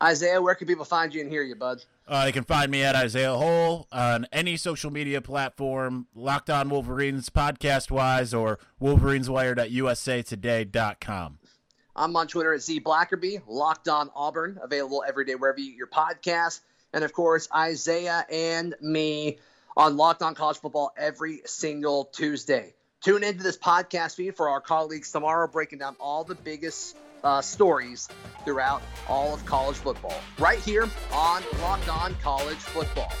Isaiah, 0.00 0.40
where 0.40 0.54
can 0.54 0.68
people 0.68 0.84
find 0.84 1.12
you 1.12 1.20
and 1.22 1.30
hear 1.30 1.42
you, 1.42 1.56
bud? 1.56 1.84
Uh, 2.06 2.24
they 2.24 2.32
can 2.32 2.44
find 2.44 2.70
me 2.70 2.84
at 2.84 2.94
Isaiah 2.94 3.34
Hole 3.34 3.88
on 3.90 4.28
any 4.32 4.56
social 4.56 4.92
media 4.92 5.20
platform, 5.20 6.06
Locked 6.14 6.50
On 6.50 6.68
Wolverines 6.70 7.30
podcast 7.30 7.90
wise, 7.90 8.32
or 8.32 8.60
Wolverines 8.78 9.28
Wired 9.28 9.58
at 9.58 9.72
usatoday.com. 9.72 11.38
I'm 11.96 12.14
on 12.14 12.28
Twitter 12.28 12.54
at 12.54 12.62
Z 12.62 12.80
Blackerby, 12.80 13.42
Locked 13.48 13.88
On 13.88 14.08
Auburn, 14.14 14.60
available 14.62 15.02
every 15.06 15.24
day 15.24 15.34
wherever 15.34 15.58
you 15.58 15.70
get 15.70 15.76
your 15.76 15.88
podcast. 15.88 16.60
And 16.92 17.02
of 17.02 17.12
course, 17.12 17.48
Isaiah 17.54 18.24
and 18.30 18.76
me 18.80 19.38
on 19.78 19.96
Locked 19.96 20.22
On 20.22 20.34
College 20.34 20.58
Football 20.58 20.92
every 20.96 21.40
single 21.46 22.06
Tuesday. 22.06 22.74
Tune 23.00 23.22
into 23.22 23.44
this 23.44 23.56
podcast 23.56 24.16
feed 24.16 24.36
for 24.36 24.48
our 24.48 24.60
colleagues 24.60 25.12
tomorrow, 25.12 25.46
breaking 25.46 25.78
down 25.78 25.94
all 26.00 26.24
the 26.24 26.34
biggest 26.34 26.96
uh, 27.22 27.40
stories 27.40 28.08
throughout 28.44 28.82
all 29.08 29.32
of 29.32 29.46
college 29.46 29.76
football, 29.76 30.20
right 30.38 30.58
here 30.58 30.88
on 31.12 31.42
Locked 31.60 31.88
On 31.88 32.14
College 32.16 32.56
Football. 32.56 33.12